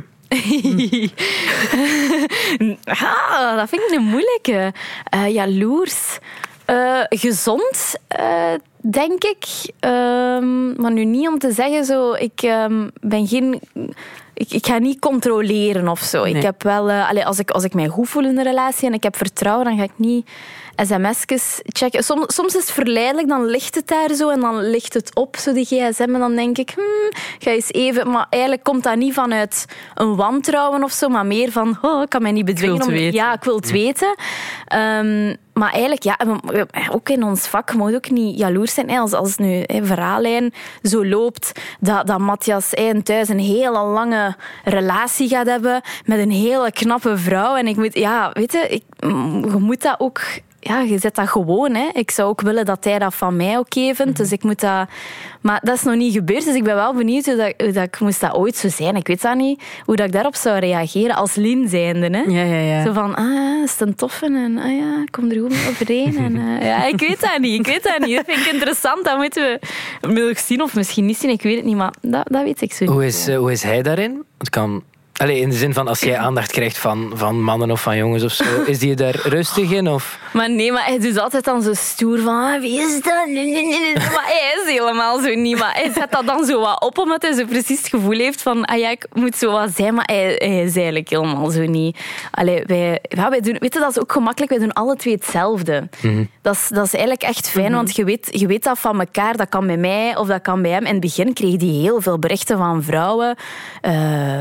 ah, 2.84 3.56
dat 3.56 3.68
vind 3.68 3.82
ik 3.82 3.92
een 3.96 4.04
moeilijke. 4.04 4.72
Eh 5.04 5.34
jaloers. 5.34 6.18
Gezond, 7.08 7.94
denk 8.90 9.24
ik. 9.24 9.44
Ehm, 9.80 10.80
maar 10.80 10.92
nu 10.92 11.04
niet 11.04 11.28
om 11.28 11.38
te 11.38 11.52
zeggen 11.52 11.84
zo... 11.84 12.12
Ik 12.12 12.42
ehm, 12.42 12.88
ben 13.00 13.26
geen... 13.26 13.60
Ik, 14.34 14.50
ik 14.50 14.66
ga 14.66 14.78
niet 14.78 14.98
controleren 14.98 15.88
of 15.88 16.00
zo. 16.00 16.24
Ik 16.24 16.42
heb 16.42 16.62
wel... 16.62 16.90
eh, 16.90 17.26
als, 17.26 17.38
ik, 17.38 17.50
als 17.50 17.64
ik 17.64 17.74
mij 17.74 17.88
goed 17.88 18.08
voel 18.08 18.24
in 18.24 18.38
een 18.38 18.44
relatie 18.44 18.88
en 18.88 18.94
ik 18.94 19.02
heb 19.02 19.16
vertrouwen, 19.16 19.64
dan 19.64 19.76
ga 19.76 19.82
ik 19.82 19.92
niet 19.96 20.26
sms'jes 20.76 21.60
checken. 21.64 22.04
Soms, 22.04 22.34
soms 22.34 22.54
is 22.54 22.60
het 22.60 22.72
verleidelijk, 22.72 23.28
dan 23.28 23.44
ligt 23.46 23.74
het 23.74 23.88
daar 23.88 24.14
zo 24.14 24.28
en 24.28 24.40
dan 24.40 24.70
ligt 24.70 24.94
het 24.94 25.14
op, 25.14 25.36
zo 25.36 25.52
die 25.52 25.64
gsm. 25.64 26.02
En 26.14 26.18
dan 26.20 26.34
denk 26.34 26.58
ik, 26.58 26.70
hmm, 26.70 27.10
ga 27.38 27.50
eens 27.50 27.72
even... 27.72 28.10
Maar 28.10 28.26
eigenlijk 28.30 28.64
komt 28.64 28.82
dat 28.82 28.96
niet 28.96 29.14
vanuit 29.14 29.64
een 29.94 30.16
wantrouwen 30.16 30.82
of 30.82 30.92
zo, 30.92 31.08
maar 31.08 31.26
meer 31.26 31.52
van, 31.52 31.78
oh, 31.82 32.02
ik 32.02 32.08
kan 32.08 32.22
mij 32.22 32.32
niet 32.32 32.44
bedwingen. 32.44 32.82
om- 32.82 32.88
weten. 32.88 33.12
Ja, 33.12 33.32
ik 33.32 33.44
wil 33.44 33.56
het 33.56 33.70
weten. 33.70 34.14
Ehm, 34.66 35.34
maar 35.52 35.70
eigenlijk, 35.72 36.02
ja, 36.02 36.18
ook 36.92 37.08
in 37.08 37.22
ons 37.22 37.46
vak 37.46 37.72
moet 37.72 37.94
ook 37.94 38.10
niet 38.10 38.38
jaloers 38.38 38.74
zijn. 38.74 38.90
Als, 38.90 39.12
als 39.12 39.36
nu 39.36 39.62
een 39.66 39.86
verhaallijn 39.86 40.52
zo 40.82 41.06
loopt, 41.06 41.52
dat, 41.80 42.06
dat 42.06 42.18
Matthias 42.18 42.70
thuis 43.02 43.28
een 43.28 43.38
hele 43.38 43.78
lange 43.82 44.36
relatie 44.64 45.28
gaat 45.28 45.46
hebben 45.46 45.80
met 46.04 46.18
een 46.18 46.30
hele 46.30 46.72
knappe 46.72 47.16
vrouw. 47.18 47.54
En 47.56 47.66
ik 47.66 47.76
moet, 47.76 47.94
ja, 47.94 48.30
weet 48.32 48.52
je, 48.52 48.66
ik, 48.68 48.82
je 49.50 49.56
moet 49.58 49.82
dat 49.82 50.00
ook... 50.00 50.20
Ja, 50.66 50.80
je 50.80 50.98
zet 50.98 51.14
dat 51.14 51.28
gewoon. 51.28 51.74
Hè. 51.74 51.88
Ik 51.92 52.10
zou 52.10 52.28
ook 52.28 52.40
willen 52.40 52.64
dat 52.64 52.84
hij 52.84 52.98
dat 52.98 53.14
van 53.14 53.36
mij 53.36 53.56
oké 53.56 53.94
vindt. 53.94 54.16
Dus 54.16 54.32
ik 54.32 54.42
moet 54.42 54.60
dat... 54.60 54.88
Maar 55.40 55.60
dat 55.62 55.74
is 55.74 55.82
nog 55.82 55.94
niet 55.94 56.12
gebeurd. 56.12 56.44
Dus 56.44 56.54
ik 56.54 56.64
ben 56.64 56.74
wel 56.74 56.94
benieuwd 56.94 57.24
hoe 57.24 57.36
dat, 57.36 57.54
hoe 57.56 57.72
dat 57.72 57.84
ik 57.84 58.00
moest 58.00 58.20
dat 58.20 58.34
ooit 58.34 58.56
zo 58.56 58.68
zijn. 58.68 58.96
Ik 58.96 59.06
weet 59.06 59.22
dat 59.22 59.36
niet. 59.36 59.62
Hoe 59.84 59.96
dat 59.96 60.06
ik 60.06 60.12
daarop 60.12 60.34
zou 60.34 60.58
reageren 60.58 61.16
als 61.16 61.34
Lien 61.34 61.68
zijnde. 61.68 62.06
Hè. 62.06 62.22
Ja, 62.22 62.42
ja, 62.42 62.58
ja. 62.58 62.84
Zo 62.84 62.92
van, 62.92 63.14
ah, 63.14 63.62
is 63.62 63.70
het 63.70 63.80
een 63.80 63.94
toffe 63.94 64.26
en 64.26 64.58
ah 64.58 64.76
ja, 64.78 65.02
ik 65.02 65.10
kom 65.10 65.30
er 65.30 65.40
goed 65.40 65.50
mee 65.50 65.68
overeen. 65.68 66.16
En, 66.16 66.36
eh, 66.36 66.66
ja, 66.68 66.86
ik 66.86 67.00
weet 67.00 67.20
dat 67.20 67.38
niet, 67.38 67.58
ik 67.58 67.66
weet 67.66 67.82
dat 67.82 67.98
niet. 67.98 68.16
Dat 68.16 68.24
vind 68.26 68.46
ik 68.46 68.52
interessant, 68.52 69.04
dat 69.04 69.16
moeten 69.16 69.60
we 70.00 70.12
nog 70.12 70.38
zien 70.38 70.62
of 70.62 70.74
misschien 70.74 71.06
niet 71.06 71.18
zien, 71.18 71.30
ik 71.30 71.42
weet 71.42 71.56
het 71.56 71.64
niet, 71.64 71.76
maar 71.76 71.94
dat, 72.00 72.28
dat 72.30 72.42
weet 72.42 72.60
ik 72.60 72.72
zo 72.72 72.84
Hoe 72.84 73.06
is, 73.06 73.28
eh, 73.28 73.36
hoe 73.38 73.52
is 73.52 73.62
hij 73.62 73.82
daarin? 73.82 74.24
Het 74.38 74.50
kan... 74.50 74.82
Allee, 75.16 75.40
in 75.40 75.50
de 75.50 75.56
zin 75.56 75.74
van 75.74 75.88
als 75.88 76.00
jij 76.00 76.16
aandacht 76.18 76.52
krijgt 76.52 76.78
van, 76.78 77.12
van 77.14 77.42
mannen 77.42 77.70
of 77.70 77.82
van 77.82 77.96
jongens 77.96 78.22
of 78.24 78.32
zo, 78.32 78.44
is 78.66 78.78
die 78.78 78.94
daar 78.94 79.16
rustig 79.22 79.70
in? 79.70 79.88
Of? 79.88 80.18
Maar 80.32 80.50
nee, 80.50 80.72
maar 80.72 80.84
hij 80.84 80.98
doet 80.98 81.18
altijd 81.18 81.44
dan 81.44 81.62
zo 81.62 81.74
stoer 81.74 82.18
van, 82.18 82.34
ah, 82.34 82.60
wie 82.60 82.80
is 82.80 83.02
dat? 83.02 83.26
Nee, 83.26 83.34
nee, 83.34 83.66
nee, 83.66 83.80
nee. 83.80 83.94
Maar 83.94 84.24
hij 84.26 84.62
is 84.62 84.72
helemaal 84.72 85.20
zo 85.20 85.34
niet. 85.34 85.58
Maar 85.58 85.74
hij 85.74 85.92
zet 85.92 86.12
dat 86.12 86.26
dan 86.26 86.44
zo 86.44 86.60
wat 86.60 86.82
op, 86.82 86.98
omdat 86.98 87.22
hij 87.22 87.32
zo 87.32 87.44
precies 87.44 87.78
het 87.78 87.88
gevoel 87.88 88.18
heeft 88.18 88.42
van, 88.42 88.64
ah 88.64 88.78
ja, 88.78 88.90
ik 88.90 89.06
moet 89.12 89.36
zo 89.36 89.50
wat 89.50 89.70
zijn, 89.76 89.94
maar 89.94 90.04
hij, 90.04 90.34
hij 90.38 90.62
is 90.62 90.76
eigenlijk 90.76 91.08
helemaal 91.08 91.50
zo 91.50 91.64
niet. 91.64 91.98
Allee, 92.30 92.62
wij, 92.66 92.98
ja, 93.02 93.30
wij 93.30 93.40
doen, 93.40 93.56
weet 93.58 93.74
je, 93.74 93.80
dat 93.80 93.90
is 93.90 94.00
ook 94.00 94.12
gemakkelijk, 94.12 94.50
wij 94.52 94.60
doen 94.60 94.72
alle 94.72 94.96
twee 94.96 95.14
hetzelfde. 95.14 95.88
Dat, 96.42 96.54
is, 96.54 96.68
dat 96.68 96.84
is 96.84 96.92
eigenlijk 96.92 97.22
echt 97.22 97.48
fijn, 97.48 97.72
want 97.72 97.96
je 97.96 98.04
weet, 98.04 98.28
je 98.30 98.46
weet 98.46 98.64
dat 98.64 98.78
van 98.78 99.00
elkaar. 99.00 99.36
Dat 99.36 99.48
kan 99.48 99.66
bij 99.66 99.76
mij 99.76 100.16
of 100.16 100.26
dat 100.26 100.42
kan 100.42 100.62
bij 100.62 100.70
hem. 100.70 100.84
In 100.84 100.92
het 100.92 101.00
begin 101.00 101.32
kreeg 101.32 101.60
hij 101.60 101.68
heel 101.68 102.00
veel 102.00 102.18
berichten 102.18 102.58
van 102.58 102.82
vrouwen, 102.82 103.36
eh, 103.80 103.94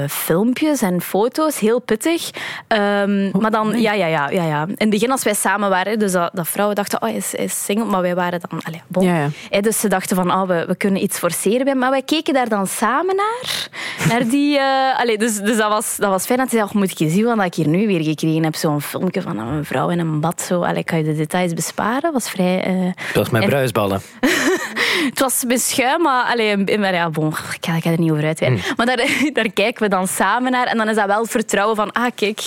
filmpjes 0.07 0.64
en 0.73 1.01
foto's, 1.01 1.59
heel 1.59 1.79
pittig. 1.79 2.29
Ehm, 2.67 3.29
maar 3.39 3.51
dan, 3.51 3.81
ja, 3.81 3.93
ja, 3.93 4.05
ja, 4.07 4.29
ja, 4.29 4.43
ja. 4.43 4.61
In 4.67 4.73
het 4.77 4.89
begin, 4.89 5.11
als 5.11 5.23
wij 5.23 5.33
samen 5.33 5.69
waren, 5.69 5.99
dus 5.99 6.11
dat, 6.11 6.29
dat 6.33 6.47
vrouwen 6.47 6.75
dachten, 6.75 7.01
oh, 7.01 7.07
hij 7.07 7.17
is, 7.17 7.33
is 7.33 7.63
single, 7.65 7.85
maar 7.85 8.01
wij 8.01 8.15
waren 8.15 8.39
dan, 8.49 8.59
allee, 8.63 8.81
bon. 8.87 9.03
Ja, 9.05 9.29
ja. 9.49 9.61
Dus 9.61 9.79
ze 9.79 9.87
dachten 9.87 10.15
van, 10.15 10.31
oh, 10.31 10.47
we, 10.47 10.65
we 10.67 10.75
kunnen 10.75 11.03
iets 11.03 11.17
forceren 11.17 11.65
bij. 11.65 11.75
Maar 11.75 11.89
wij 11.89 12.01
keken 12.01 12.33
daar 12.33 12.49
dan 12.49 12.67
samen 12.67 13.15
naar. 13.15 13.67
naar 14.09 14.27
die, 14.27 14.57
eh, 14.57 14.99
allee, 14.99 15.17
dus 15.17 15.37
dus 15.37 15.57
dat, 15.57 15.69
was, 15.69 15.95
dat 15.97 16.09
was 16.09 16.25
fijn. 16.25 16.39
Dat 16.39 16.49
hij 16.51 16.59
zei, 16.59 16.69
oh, 16.71 16.75
moet 16.75 16.91
ik 16.91 16.97
je 16.97 17.09
zien 17.09 17.23
wat 17.35 17.45
ik 17.45 17.53
hier 17.55 17.67
nu 17.67 17.87
weer 17.87 18.03
gekregen 18.03 18.43
heb? 18.43 18.55
Zo'n 18.55 18.81
filmpje 18.81 19.21
van 19.21 19.37
een 19.39 19.65
vrouw 19.65 19.89
in 19.89 19.99
een 19.99 20.19
bad. 20.19 20.41
Zo. 20.41 20.61
Allee, 20.63 20.83
kan 20.83 20.97
je 20.97 21.03
de 21.03 21.15
details 21.15 21.53
besparen? 21.53 22.01
Dat 22.01 22.13
was 22.13 22.29
vrij... 22.29 22.63
eh, 22.63 23.03
Zoals 23.13 23.29
met 23.29 23.41
En- 23.41 23.49
bruisballen. 23.49 24.01
het 25.09 25.19
was 25.19 25.43
beschuim, 25.47 26.01
maar, 26.07 26.23
allee, 26.31 26.77
maar 26.77 26.93
ja, 26.93 27.09
bon, 27.09 27.27
ik, 27.27 27.65
ga, 27.65 27.75
ik 27.75 27.83
ga 27.83 27.91
er 27.91 27.99
niet 27.99 28.11
over 28.11 28.25
uitweiden. 28.25 28.61
Maar 28.75 28.85
daar, 28.85 29.07
daar 29.33 29.49
kijken 29.49 29.83
we 29.83 29.89
dan 29.89 30.07
samen 30.07 30.51
naar. 30.55 30.67
En 30.67 30.77
dan 30.77 30.89
is 30.89 30.95
dat 30.95 31.05
wel 31.05 31.21
het 31.21 31.31
vertrouwen 31.31 31.75
van, 31.75 31.91
ah, 31.91 32.11
kijk, 32.15 32.41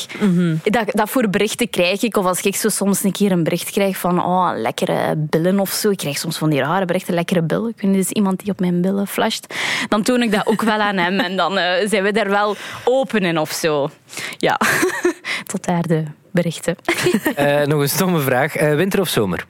dat, 0.65 0.85
dat 0.87 1.11
voor 1.11 1.29
berichten 1.31 1.71
krijg 1.71 2.03
ik. 2.03 2.17
Of 2.17 2.25
als 2.25 2.41
ik 2.41 2.57
zo 2.57 2.69
soms 2.69 3.03
een 3.05 3.13
keer 3.13 3.33
een 3.33 3.45
bericht 3.45 3.71
krijg 3.71 3.97
van, 3.97 4.25
oh, 4.25 4.51
lekkere 4.55 5.15
billen 5.17 5.61
of 5.61 5.71
zo. 5.71 5.91
Ik 5.91 5.97
krijg 5.97 6.19
soms 6.19 6.39
van 6.39 6.51
die 6.51 6.61
rare 6.61 6.85
berichten, 6.85 7.15
lekkere 7.15 7.43
billen. 7.43 7.69
Ik 7.69 7.81
weet 7.81 7.91
niet, 7.91 8.01
is 8.01 8.11
iemand 8.11 8.41
die 8.41 8.53
op 8.53 8.61
mijn 8.61 8.81
billen 8.81 9.07
flasht. 9.07 9.55
Dan 9.89 10.03
toon 10.03 10.23
ik 10.23 10.33
dat 10.33 10.47
ook 10.47 10.63
wel 10.63 10.79
aan 10.79 10.97
hem. 10.97 11.19
En 11.21 11.37
dan 11.37 11.59
eh, 11.59 11.89
zijn 11.89 12.03
we 12.03 12.13
daar 12.13 12.29
wel 12.31 12.57
open 12.85 13.21
in 13.23 13.39
of 13.39 13.51
zo. 13.51 13.91
Ja, 14.37 14.61
tot 15.53 15.65
daar 15.65 15.83
de 15.83 16.05
berichten. 16.31 16.77
Eh, 17.35 17.67
nog 17.67 17.81
een 17.81 17.89
stomme 17.89 18.21
vraag. 18.21 18.57
Eh, 18.57 18.75
winter 18.75 19.01
of 19.01 19.09
zomer? 19.09 19.47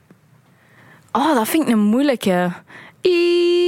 Oh, 1.12 1.34
dat 1.34 1.48
vind 1.48 1.62
ik 1.62 1.72
een 1.72 1.78
moeilijke. 1.78 2.52
I- 3.06 3.67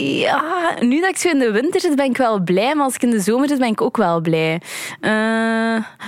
Ja, 0.00 0.74
nu 0.80 1.00
dat 1.00 1.10
ik 1.10 1.16
zo 1.16 1.28
in 1.28 1.38
de 1.38 1.50
winter 1.50 1.80
zit, 1.80 1.96
ben 1.96 2.10
ik 2.10 2.16
wel 2.16 2.40
blij. 2.40 2.74
Maar 2.74 2.84
als 2.84 2.94
ik 2.94 3.02
in 3.02 3.10
de 3.10 3.20
zomer 3.20 3.48
zit, 3.48 3.58
ben 3.58 3.68
ik 3.68 3.80
ook 3.80 3.96
wel 3.96 4.20
blij. 4.20 4.60
Eh, 5.00 5.10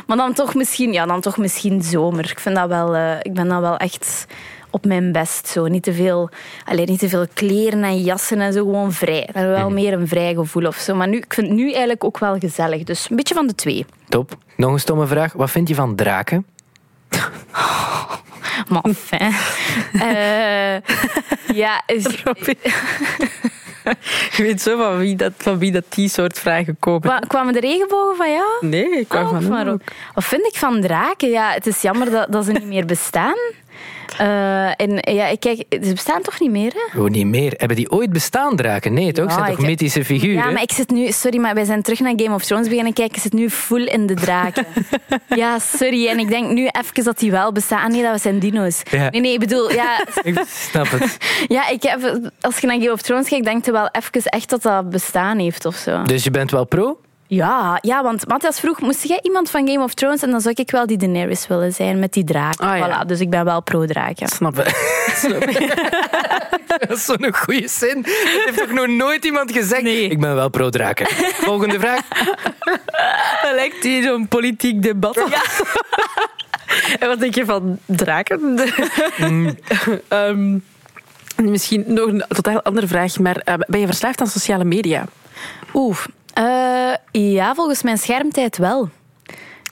maar 0.07 0.17
dan 0.17 0.33
toch 0.33 0.55
misschien, 0.55 0.93
ja, 0.93 1.07
dan 1.07 1.21
toch 1.21 1.37
misschien 1.37 1.83
zomer. 1.83 2.31
Ik, 2.31 2.41
vind 2.41 2.57
dat 2.57 2.69
wel, 2.69 2.97
eh, 2.97 3.19
ik 3.23 3.35
ben 3.35 3.49
dan 3.49 3.61
wel 3.61 3.77
echt 3.77 4.27
op 4.71 4.85
mijn 4.85 5.13
best. 5.13 5.49
Zo. 5.49 5.67
Niet, 5.67 5.83
te 5.83 5.93
veel, 5.93 6.31
alleen 6.65 6.87
niet 6.87 6.99
te 6.99 7.09
veel 7.09 7.27
kleren 7.35 7.85
en 7.85 8.01
jassen 8.01 8.41
en 8.41 8.53
zo. 8.53 8.65
Gewoon 8.65 8.93
vrij. 8.93 9.29
Dan 9.33 9.47
wel 9.47 9.71
meer 9.71 9.93
een 9.93 10.09
vrij 10.09 10.35
gevoel 10.35 10.67
of 10.67 10.77
zo. 10.77 10.95
Maar 10.95 11.09
nu, 11.09 11.17
ik 11.17 11.35
vind 11.35 11.47
het 11.47 11.57
nu 11.57 11.71
eigenlijk 11.71 12.05
ook 12.05 12.19
wel 12.19 12.39
gezellig. 12.39 12.83
Dus 12.83 13.11
een 13.11 13.17
beetje 13.17 13.35
van 13.35 13.47
de 13.47 13.55
twee. 13.55 13.87
Top. 14.09 14.37
Nog 14.57 14.73
een 14.73 14.81
stomme 14.81 15.07
vraag. 15.07 15.33
Wat 15.33 15.51
vind 15.51 15.69
je 15.69 15.75
van 15.75 15.95
draken? 15.95 16.47
Maar 18.69 18.83
enfin. 18.83 19.35
Eh, 19.93 20.81
ja, 21.57 21.83
is, 21.87 22.07
Je 24.37 24.43
weet 24.43 24.63
zo 24.63 24.77
van 24.77 24.99
wie 24.99 25.17
dat, 25.17 25.33
van 25.37 25.59
wie 25.59 25.73
dat 25.73 25.85
die 25.89 26.09
soort 26.09 26.39
vragen 26.39 26.77
komen. 26.79 27.01
Kwa- 27.01 27.19
kwamen 27.19 27.53
de 27.53 27.61
regenbogen 27.61 28.17
van 28.17 28.31
jou? 28.31 28.47
Nee, 28.61 28.99
ik 28.99 29.09
kwam 29.09 29.25
Oh, 29.25 29.41
van. 29.41 29.81
Wat 30.15 30.25
vind 30.25 30.47
ik 30.47 30.55
van 30.57 30.81
draken? 30.81 31.29
Ja, 31.31 31.51
het 31.53 31.67
is 31.67 31.83
jammer 31.83 32.11
dat, 32.11 32.33
dat 32.33 32.45
ze 32.45 32.53
niet 32.53 32.65
meer 32.67 32.87
bestaan. 32.87 33.37
Eh, 34.19 34.81
en 34.81 35.15
ja, 35.15 35.27
ik 35.27 35.41
kijk, 35.41 35.65
ze 35.69 35.93
bestaan 35.93 36.23
toch 36.23 36.41
niet 36.41 36.51
meer? 36.51 36.73
Hè? 36.75 36.99
Hoe 36.99 37.11
niet 37.11 37.27
meer. 37.27 37.55
Hebben 37.57 37.77
die 37.77 37.91
ooit 37.91 38.13
bestaan, 38.13 38.57
draken? 38.57 38.93
Nee, 38.93 39.13
toch? 39.13 39.29
Ja, 39.29 39.35
zijn 39.35 39.51
toch 39.51 39.59
ik- 39.59 39.67
mythische 39.67 40.05
figuren? 40.05 40.37
Ja, 40.45 40.51
maar 40.51 40.63
ik 40.63 40.73
zit 40.73 40.91
nu... 40.91 41.13
Sorry, 41.13 41.39
maar 41.39 41.55
wij 41.55 41.65
zijn 41.65 41.83
terug 41.83 42.01
naar 42.01 42.13
Game 42.17 42.35
of 42.35 42.45
Thrones 42.45 42.69
beginnen 42.69 42.93
kijken. 42.93 43.17
Ik 43.17 43.23
zit 43.23 43.33
nu 43.33 43.51
full 43.51 43.85
in 43.87 44.07
de 44.07 44.15
draken. 44.15 44.67
ja, 45.43 45.59
sorry. 45.59 46.09
En 46.09 46.19
ik 46.19 46.29
denk 46.29 46.51
nu 46.51 46.67
even 46.67 47.05
dat 47.05 47.19
die 47.19 47.31
wel 47.31 47.53
bestaan. 47.53 47.85
Ah, 47.85 47.91
nee, 47.91 48.03
dat 48.03 48.21
zijn 48.21 48.39
dino's. 48.39 48.83
Ja. 48.91 49.11
Nee, 49.11 49.21
nee, 49.21 49.33
ik 49.33 49.39
bedoel... 49.41 49.73
Ja, 49.73 50.05
Ik 50.23 50.41
snap 50.49 50.91
het. 50.91 51.19
ja 51.57 51.69
ik 51.69 51.83
heb, 51.83 52.21
als 52.41 52.59
je 52.59 52.67
naar 52.67 52.79
Game 52.79 52.93
of 52.93 53.03
Thrones 53.03 53.29
kijkt, 53.29 53.45
denk 53.45 53.65
je 53.65 53.73
wel 53.73 53.89
even 53.93 54.23
echt 54.23 54.51
dat 54.51 54.63
dat 54.63 54.91
bestaan 54.91 55.39
heeft 55.39 55.65
of 55.65 55.77
zo. 55.77 56.03
Dus 56.03 56.25
je 56.25 56.31
bent 56.31 56.51
wel 56.51 56.65
pro? 56.65 56.99
Ja, 57.35 57.79
ja, 57.81 58.03
want 58.03 58.29
Matthias 58.29 58.61
vroeg, 58.61 58.81
moest 58.81 59.03
jij 59.05 59.19
iemand 59.23 59.51
van 59.51 59.69
Game 59.69 59.83
of 59.83 59.95
Thrones? 59.95 60.23
En 60.23 60.31
dan 60.31 60.41
zou 60.41 60.55
ik 60.59 60.71
wel 60.71 60.87
die 60.87 60.97
Daenerys 60.97 61.47
willen 61.47 61.73
zijn 61.73 61.99
met 61.99 62.13
die 62.13 62.25
draak. 62.25 62.61
Ah, 62.61 62.79
ja. 62.79 63.05
voilà, 63.05 63.07
dus 63.07 63.21
ik 63.21 63.31
ben 63.31 63.45
wel 63.45 63.63
pro-draken. 63.63 64.29
Snap 64.29 64.59
ik. 64.59 64.65
Dat 66.89 66.97
is 66.97 67.05
zo'n 67.05 67.35
goede 67.35 67.69
zin. 67.69 68.03
Dat 68.03 68.13
heeft 68.45 68.59
toch 68.59 68.73
nog 68.73 68.87
nooit 68.87 69.25
iemand 69.25 69.53
gezegd? 69.53 69.85
Ik 69.85 70.21
ben 70.21 70.35
wel 70.35 70.49
pro 70.49 70.71
draken. 70.71 71.07
Volgende 71.35 71.81
vraag. 71.81 72.01
Dat 73.43 73.55
lijkt 73.55 73.83
hier 73.83 74.03
zo'n 74.03 74.29
politiek 74.29 74.83
debat. 74.83 75.17
en 76.99 77.09
wat 77.09 77.21
denk 77.21 77.35
je 77.35 77.45
van 77.45 77.79
draken? 77.87 78.59
Ehm, 80.09 80.59
misschien 81.37 81.85
nog 81.87 82.07
een 82.07 82.25
totaal 82.29 82.63
andere 82.63 82.87
vraag, 82.87 83.19
maar 83.19 83.37
eh, 83.37 83.55
ben 83.67 83.81
je 83.81 83.87
verslaafd 83.87 84.21
aan 84.21 84.27
sociale 84.27 84.65
media? 84.65 85.05
Oeh, 85.75 85.99
eh, 86.35 87.23
ja, 87.33 87.55
volgens 87.55 87.83
mijn 87.83 87.99
schermtijd 87.99 88.57
wel. 88.59 88.89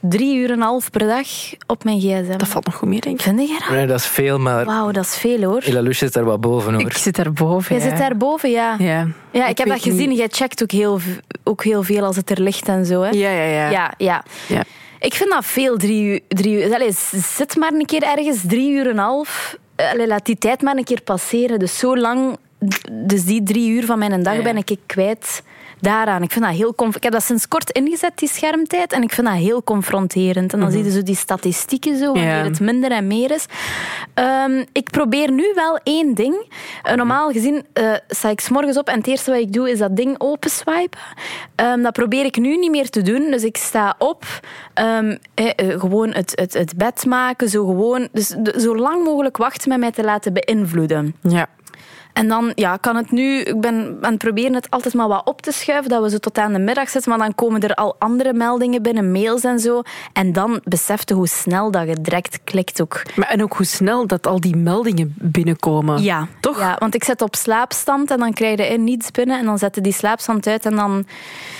Drie 0.00 0.36
uur 0.36 0.48
en 0.50 0.52
een 0.56 0.60
half 0.62 0.90
per 0.90 1.06
dag 1.06 1.26
op 1.66 1.84
mijn 1.84 2.00
gsm. 2.00 2.36
Dat 2.38 2.48
valt 2.48 2.64
nog 2.66 2.74
goed 2.74 2.88
mee, 2.88 3.00
denk 3.00 3.16
ik. 3.16 3.22
Vind 3.22 3.48
jij 3.48 3.58
dat? 3.58 3.68
Nee, 3.68 3.86
dat 3.86 3.98
is 3.98 4.06
veel, 4.06 4.38
maar 4.38 4.64
Wauw, 4.64 4.90
dat 4.90 5.04
is 5.04 5.16
veel 5.16 5.42
hoor. 5.42 5.62
Ilalouche 5.64 5.98
zit 5.98 6.12
daar 6.12 6.24
wat 6.24 6.40
boven 6.40 6.72
hoor. 6.74 6.82
Ik 6.82 6.92
zit 6.96 7.16
daarboven. 7.16 7.76
Jij 7.76 7.84
ja. 7.84 7.90
zit 7.90 7.98
daarboven, 7.98 8.50
ja. 8.50 8.76
Ja, 8.78 9.06
Ja, 9.32 9.46
ik, 9.46 9.58
heb 9.58 9.68
dat 9.68 9.82
gezien. 9.82 10.08
niet- 10.08 10.18
Jij 10.18 10.28
checkt 10.30 10.62
ook 10.62 10.70
heel, 10.70 11.00
ook 11.44 11.64
heel 11.64 11.82
veel 11.82 12.04
als 12.04 12.16
het 12.16 12.30
er 12.30 12.40
ligt 12.40 12.68
en 12.68 12.86
zo. 12.86 13.02
Hè? 13.02 13.10
Ja, 13.10 13.30
ja, 13.30 13.44
ja. 13.44 13.70
ja, 13.70 13.94
ja. 13.96 14.22
Ja. 14.48 14.62
Ik 15.00 15.14
vind 15.14 15.30
dat 15.30 15.44
veel, 15.44 15.76
drie 15.76 16.02
uur. 16.04 16.20
Drie 16.28 16.64
uur. 16.64 16.74
Allee, 16.74 16.92
zit 17.36 17.56
maar 17.56 17.72
een 17.72 17.86
keer 17.86 18.02
ergens, 18.02 18.38
drie 18.46 18.70
uur 18.72 18.84
en 18.84 18.90
een 18.90 18.98
half. 18.98 19.56
Allee, 19.76 20.06
laat 20.06 20.26
die 20.26 20.38
tijd 20.38 20.62
maar 20.62 20.76
een 20.76 20.84
keer 20.84 21.02
passeren. 21.02 21.58
Dus 21.58 21.78
zo 21.78 21.96
lang, 21.96 22.36
dus 22.92 23.24
die 23.24 23.42
drie 23.42 23.70
uur 23.70 23.84
van 23.86 23.98
mijn 23.98 24.22
dag 24.22 24.36
Ja. 24.36 24.42
ben 24.42 24.56
ik 24.56 24.76
kwijt. 24.86 25.42
daaraan. 25.80 26.22
Ik 26.22 26.32
vind 26.32 26.44
dat 26.44 26.54
heel 26.54 26.74
Ik 26.94 27.02
heb 27.02 27.12
dat 27.12 27.22
sinds 27.22 27.48
kort 27.48 27.70
ingezet, 27.70 28.12
die 28.14 28.28
schermtijd. 28.28 28.92
En 28.92 29.02
ik 29.02 29.12
vind 29.12 29.26
dat 29.26 29.36
heel 29.36 29.62
confronterend. 29.64 30.52
En 30.52 30.60
dan 30.60 30.70
zie 30.70 30.84
je 30.84 30.90
zo 30.90 31.02
die 31.02 31.16
statistieken 31.16 31.98
zo, 31.98 32.04
wanneer 32.04 32.24
Ja. 32.36 32.44
het 32.44 32.60
minder 32.60 32.90
en 32.92 33.06
meer 33.06 33.30
is. 33.30 33.46
Ehm, 34.14 34.64
ik 34.72 34.90
probeer 34.90 35.30
nu 35.32 35.44
wel 35.54 35.78
één 35.82 36.14
ding. 36.14 36.46
Eh, 36.82 36.94
normaal 36.94 37.30
gezien 37.30 37.64
eh, 37.72 37.92
sta 38.08 38.28
ik 38.28 38.40
's 38.40 38.48
morgens 38.48 38.78
op 38.78 38.88
en 38.88 38.98
het 38.98 39.06
eerste 39.06 39.30
wat 39.30 39.40
ik 39.40 39.52
doe 39.52 39.70
is 39.70 39.78
dat 39.78 39.96
ding 39.96 40.14
openswipen. 40.18 40.98
Ehm, 41.54 41.82
dat 41.82 41.92
probeer 41.92 42.24
ik 42.24 42.36
nu 42.36 42.56
niet 42.56 42.70
meer 42.70 42.90
te 42.90 43.02
doen. 43.02 43.30
Dus 43.30 43.44
ik 43.44 43.56
sta 43.56 43.94
op, 43.98 44.24
ehm, 44.74 45.16
eh, 45.34 45.80
gewoon 45.80 46.10
het, 46.12 46.32
het, 46.34 46.52
het 46.52 46.76
bed 46.76 47.04
maken, 47.06 47.48
zo 47.48 47.66
gewoon. 47.66 48.08
Dus 48.12 48.28
de- 48.38 48.60
zo 48.60 48.76
lang 48.76 49.04
mogelijk 49.04 49.36
wachten 49.36 49.68
met 49.68 49.78
mij 49.78 49.90
te 49.92 50.04
laten 50.04 50.32
beïnvloeden. 50.32 51.14
Ja. 51.22 51.48
En 52.12 52.28
dan 52.28 52.52
ja, 52.54 52.76
kan 52.76 52.96
het 52.96 53.10
nu, 53.10 53.40
ik 53.40 53.60
ben 53.60 53.98
aan 54.00 54.10
het 54.10 54.18
proberen 54.18 54.54
het 54.54 54.70
altijd 54.70 54.94
maar 54.94 55.08
wat 55.08 55.26
op 55.26 55.42
te 55.42 55.52
schuiven, 55.52 55.90
dat 55.90 56.02
we 56.02 56.10
zo 56.10 56.18
tot 56.18 56.38
aan 56.38 56.52
de 56.52 56.58
middag 56.58 56.88
zitten, 56.88 57.10
maar 57.10 57.20
dan 57.20 57.34
komen 57.34 57.60
er 57.60 57.74
al 57.74 57.96
andere 57.98 58.32
meldingen 58.32 58.82
binnen, 58.82 59.12
mails 59.12 59.44
en 59.44 59.58
zo. 59.58 59.82
En 60.12 60.32
dan 60.32 60.60
besef 60.64 61.08
je 61.08 61.14
hoe 61.14 61.28
snel 61.28 61.70
dat 61.70 61.88
je 61.88 61.96
direct 62.00 62.38
klikt 62.44 62.80
ook. 62.80 63.02
Maar 63.14 63.28
en 63.28 63.42
ook 63.42 63.52
hoe 63.52 63.66
snel 63.66 64.06
dat 64.06 64.26
al 64.26 64.40
die 64.40 64.56
meldingen 64.56 65.14
binnenkomen. 65.18 66.02
Ja, 66.02 66.28
Toch? 66.40 66.58
Ja, 66.58 66.76
want 66.78 66.94
ik 66.94 67.04
zet 67.04 67.22
op 67.22 67.34
slaapstand 67.34 68.10
en 68.10 68.18
dan 68.18 68.32
krijg 68.32 68.58
je 68.58 68.66
in 68.66 68.84
niets 68.84 69.10
binnen 69.10 69.38
en 69.38 69.44
dan 69.44 69.58
zet 69.58 69.74
je 69.74 69.80
die 69.80 69.92
slaapstand 69.92 70.46
uit 70.46 70.66
en 70.66 70.76
dan... 70.76 71.06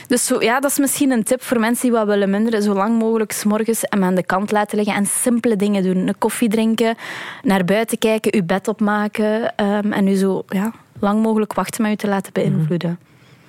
Dus 0.07 0.27
zo, 0.27 0.43
ja, 0.43 0.61
dat 0.61 0.71
is 0.71 0.79
misschien 0.79 1.11
een 1.11 1.23
tip 1.23 1.43
voor 1.43 1.61
mensen 1.61 1.83
die 1.83 1.99
wat 1.99 2.07
willen 2.07 2.31
minderen. 2.31 2.63
Zo 2.63 2.75
lang 2.75 2.99
mogelijk 2.99 3.33
s'morgens 3.33 3.81
hem 3.83 4.05
aan 4.05 4.15
de 4.15 4.25
kant 4.25 4.53
laten 4.53 4.77
liggen 4.77 4.95
en 4.95 5.07
simpele 5.07 5.57
dingen 5.57 5.83
doen. 5.83 5.97
Een 5.97 6.19
koffie 6.19 6.49
drinken, 6.49 6.97
naar 7.43 7.65
buiten 7.65 7.99
kijken, 7.99 8.37
je 8.37 8.45
bed 8.45 8.69
opmaken 8.69 9.57
ehm, 9.57 9.93
en 9.93 10.05
nu 10.05 10.15
zo 10.15 10.42
ja, 10.49 10.73
lang 11.01 11.23
mogelijk 11.23 11.53
wachten 11.53 11.83
met 11.83 11.91
je 11.91 11.97
te 11.97 12.09
laten 12.09 12.33
beïnvloeden. 12.33 12.99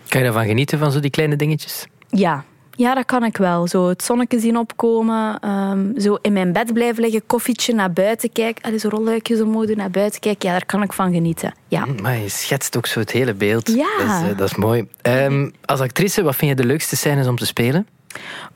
Kan 0.08 0.19
je 0.19 0.25
daarvan 0.25 0.45
genieten, 0.47 0.79
van 0.79 0.91
zo 0.91 0.99
die 0.99 1.10
kleine 1.10 1.36
dingetjes? 1.36 1.88
Ja. 2.10 2.43
Ja, 2.75 2.95
dat 2.95 3.06
kan 3.06 3.23
ik 3.23 3.38
wel. 3.38 3.67
Zo 3.67 3.88
het 3.89 4.03
zonnetje 4.03 4.39
zien 4.39 4.58
opkomen. 4.58 5.39
ehm, 5.39 5.99
zo 5.99 6.17
in 6.21 6.34
mijn 6.34 6.53
bed 6.53 6.73
blijven 6.73 7.03
liggen, 7.03 7.25
koffietje 7.27 7.73
naar 7.73 7.91
buiten 7.93 8.32
kijken. 8.32 8.63
Allee, 8.63 8.79
zo 8.79 8.89
rolluikjes 8.89 9.41
omhoog 9.41 9.65
doen, 9.65 9.77
naar 9.77 9.89
buiten 9.91 10.19
kijken. 10.19 10.47
Ja, 10.49 10.53
daar 10.56 10.65
kan 10.65 10.82
ik 10.84 10.93
van 10.93 11.13
genieten. 11.13 11.53
Ja. 11.67 11.86
Maar 12.01 12.17
je 12.17 12.29
schetst 12.29 12.77
ook 12.77 12.86
zo 12.86 12.99
het 12.99 13.12
hele 13.12 13.34
beeld. 13.34 13.67
Ja. 13.67 13.97
Dat 13.97 14.08
is, 14.08 14.29
eh, 14.32 14.38
dat 14.38 14.49
is 14.49 14.56
mooi. 14.56 14.88
Ehm, 15.01 15.49
als 15.65 15.79
actrice, 15.79 16.23
wat 16.23 16.36
vind 16.36 16.51
je 16.51 16.58
de 16.58 16.65
leukste 16.67 16.95
scènes 16.95 17.27
om 17.27 17.38
te 17.38 17.45
spelen? 17.45 17.88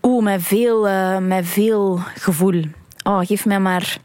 Oeh, 0.02 0.24
met 0.24 0.42
veel, 0.44 0.88
eh, 0.88 1.18
met 1.18 1.46
veel 1.48 2.00
gevoel. 2.16 2.62
Oh, 3.04 3.20
geef 3.20 3.46
mij 3.46 3.60
maar 3.60 3.98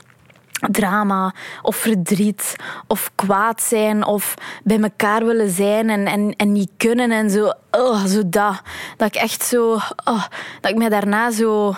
drama 0.71 1.35
of 1.63 1.77
verdriet 1.77 2.57
of 2.87 3.11
kwaad 3.15 3.63
zijn 3.63 4.07
of 4.07 4.35
bij 4.65 4.81
elkaar 4.81 5.25
willen 5.25 5.51
zijn 5.51 5.91
en, 5.91 6.07
en, 6.07 6.35
en 6.37 6.53
niet 6.53 6.71
kunnen 6.77 7.11
en 7.11 7.31
zo. 7.31 7.53
Oh, 7.71 8.05
zo 8.05 8.23
dat. 8.27 8.63
Dat 8.97 9.09
ik 9.09 9.23
echt 9.23 9.43
zo... 9.43 9.73
Oh, 10.05 10.25
dat 10.61 10.71
ik 10.71 10.77
mij 10.77 10.89
daarna 10.89 11.31
zo... 11.31 11.75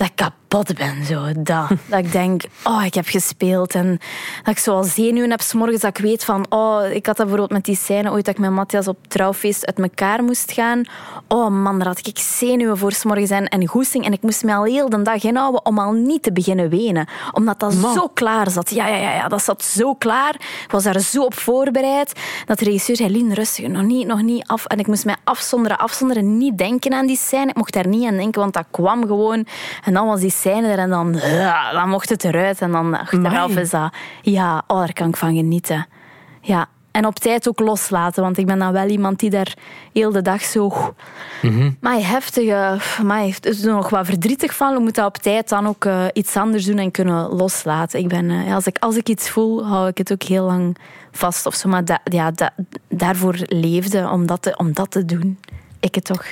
Dat 0.00 0.08
ik 0.08 0.16
kapot 0.16 0.74
ben, 0.76 1.04
zo. 1.04 1.42
Dat. 1.42 1.68
dat 1.90 1.98
ik 1.98 2.12
denk, 2.12 2.42
oh, 2.64 2.84
ik 2.84 2.94
heb 2.94 3.06
gespeeld. 3.06 3.74
En 3.74 4.00
dat 4.42 4.54
ik 4.54 4.58
zo 4.58 4.74
al 4.74 4.84
zenuwen 4.84 5.30
heb 5.30 5.40
's 5.40 5.52
morgens 5.52 5.80
dat 5.80 5.98
ik 5.98 6.04
weet 6.04 6.24
van... 6.24 6.46
Oh, 6.48 6.82
ik 6.84 7.06
had 7.06 7.16
dat 7.16 7.26
bijvoorbeeld 7.26 7.50
met 7.50 7.64
die 7.64 7.76
scène 7.76 8.10
ooit 8.10 8.24
dat 8.24 8.34
ik 8.34 8.40
met 8.40 8.50
Matthias 8.50 8.88
op 8.88 8.98
trouwfeest 9.08 9.66
uit 9.66 9.78
elkaar 9.78 10.24
moest 10.24 10.52
gaan. 10.52 10.82
Oh 11.28 11.48
man, 11.48 11.78
daar 11.78 11.86
had 11.86 12.06
ik 12.06 12.18
zenuwen 12.18 12.78
voor 12.78 12.92
's 12.92 13.04
morgens 13.04 13.30
en, 13.30 13.48
en 13.48 13.66
goesting. 13.66 14.04
En 14.04 14.12
ik 14.12 14.22
moest 14.22 14.44
me 14.44 14.54
al 14.54 14.64
heel 14.64 14.88
de 14.88 15.02
dag 15.02 15.24
inhouden 15.24 15.64
om 15.66 15.78
al 15.78 15.92
niet 15.92 16.22
te 16.22 16.32
beginnen 16.32 16.68
wenen. 16.68 17.08
Omdat 17.32 17.60
dat 17.60 17.74
Man. 17.74 17.94
zo 17.94 18.08
klaar 18.08 18.50
zat. 18.50 18.70
Ja, 18.70 18.86
ja, 18.86 18.96
ja, 18.96 19.14
ja, 19.14 19.28
dat 19.28 19.42
zat 19.42 19.64
zo 19.64 19.94
klaar. 19.94 20.34
Ik 20.64 20.70
was 20.70 20.84
daar 20.84 21.00
zo 21.00 21.24
op 21.24 21.34
voorbereid. 21.34 22.20
Dat 22.46 22.58
de 22.58 22.64
regisseur 22.64 22.96
zei, 22.96 23.10
Lien, 23.10 23.34
rustig, 23.34 23.68
nog 23.68 23.82
niet, 23.82 24.06
nog 24.06 24.22
niet 24.22 24.46
af. 24.46 24.66
En 24.66 24.78
ik 24.78 24.86
moest 24.86 25.04
mij 25.04 25.16
afzonderen, 25.24 25.78
afzonderen. 25.78 26.38
Niet 26.38 26.58
denken 26.58 26.92
aan 26.92 27.06
die 27.06 27.16
scène. 27.16 27.48
Ik 27.48 27.56
mocht 27.56 27.72
daar 27.72 27.86
niet 27.86 28.06
aan 28.06 28.16
denken, 28.16 28.40
want 28.40 28.54
dat 28.54 28.66
kwam 28.70 29.06
gewoon. 29.06 29.46
En 29.90 29.96
dan 29.96 30.06
was 30.06 30.20
die 30.20 30.30
scène 30.30 30.68
er 30.68 30.78
en 30.78 30.90
dan, 30.90 31.12
dan 31.72 31.88
mocht 31.88 32.08
het 32.08 32.24
eruit. 32.24 32.60
En 32.60 32.72
dan 32.72 32.98
achteraf 32.98 33.56
is 33.56 33.70
dat... 33.70 33.92
Ja, 34.22 34.62
oh, 34.66 34.78
daar 34.78 34.92
kan 34.92 35.08
ik 35.08 35.16
van 35.16 35.34
genieten. 35.36 35.86
Ja. 36.40 36.66
En 36.90 37.06
op 37.06 37.18
tijd 37.18 37.48
ook 37.48 37.58
loslaten, 37.58 38.22
want 38.22 38.38
ik 38.38 38.46
ben 38.46 38.58
dan 38.58 38.72
wel 38.72 38.86
iemand 38.88 39.18
die 39.18 39.30
daar 39.30 39.54
heel 39.92 40.12
de 40.12 40.22
dag 40.22 40.42
zo... 40.42 40.72
Maar 41.80 41.96
heftige, 42.08 42.76
maar 43.04 43.22
het 43.24 43.46
is 43.46 43.64
er 43.64 43.72
nog 43.74 43.88
wat 43.90 44.06
verdrietig 44.06 44.54
van. 44.54 44.74
We 44.74 44.80
moeten 44.80 45.04
op 45.04 45.16
tijd 45.16 45.48
dan 45.48 45.66
ook 45.66 45.84
eh, 45.84 46.04
iets 46.12 46.36
anders 46.36 46.64
doen 46.64 46.78
en 46.78 46.90
kunnen 46.90 47.28
loslaten. 47.28 47.98
Ik 48.00 48.08
ben, 48.08 48.30
eh, 48.30 48.54
als, 48.54 48.66
ik, 48.66 48.76
als 48.78 48.96
ik 48.96 49.08
iets 49.08 49.28
voel, 49.30 49.66
hou 49.66 49.88
ik 49.88 49.98
het 49.98 50.12
ook 50.12 50.22
heel 50.22 50.44
lang 50.44 50.76
vast 51.12 51.46
of 51.46 51.54
zo. 51.54 51.68
Maar 51.68 51.84
da- 51.84 52.00
ja, 52.04 52.30
da- 52.30 52.54
daarvoor 52.88 53.34
leefde 53.38 54.08
om 54.10 54.26
dat, 54.26 54.42
te, 54.42 54.54
om 54.56 54.72
dat 54.72 54.90
te 54.90 55.04
doen. 55.04 55.38
Ik 55.80 55.94
het 55.94 56.04
toch. 56.04 56.24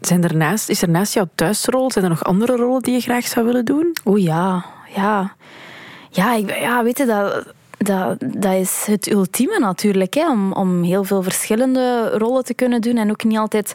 Zijn 0.00 0.24
er 0.24 0.36
naast, 0.36 0.68
is 0.68 0.82
er 0.82 0.88
naast 0.88 1.14
jouw 1.14 1.28
thuisrol, 1.34 1.90
zijn 1.90 2.04
er 2.04 2.10
nog 2.10 2.24
andere 2.24 2.56
rollen 2.56 2.82
die 2.82 2.94
je 2.94 3.00
graag 3.00 3.26
zou 3.26 3.46
willen 3.46 3.64
doen? 3.64 3.96
Oeh 4.04 4.22
ja, 4.22 4.64
ja. 4.94 5.34
Ja, 6.10 6.34
ik, 6.34 6.58
ja 6.58 6.82
weet 6.82 6.98
je, 6.98 7.06
dat, 7.06 7.46
dat, 7.78 8.16
dat 8.36 8.54
is 8.54 8.84
het 8.86 9.10
ultieme 9.10 9.58
natuurlijk. 9.58 10.14
Hè, 10.14 10.30
om, 10.30 10.52
om 10.52 10.82
heel 10.82 11.04
veel 11.04 11.22
verschillende 11.22 12.10
rollen 12.18 12.44
te 12.44 12.54
kunnen 12.54 12.80
doen. 12.80 12.96
En 12.96 13.10
ook 13.10 13.24
niet 13.24 13.38
altijd 13.38 13.74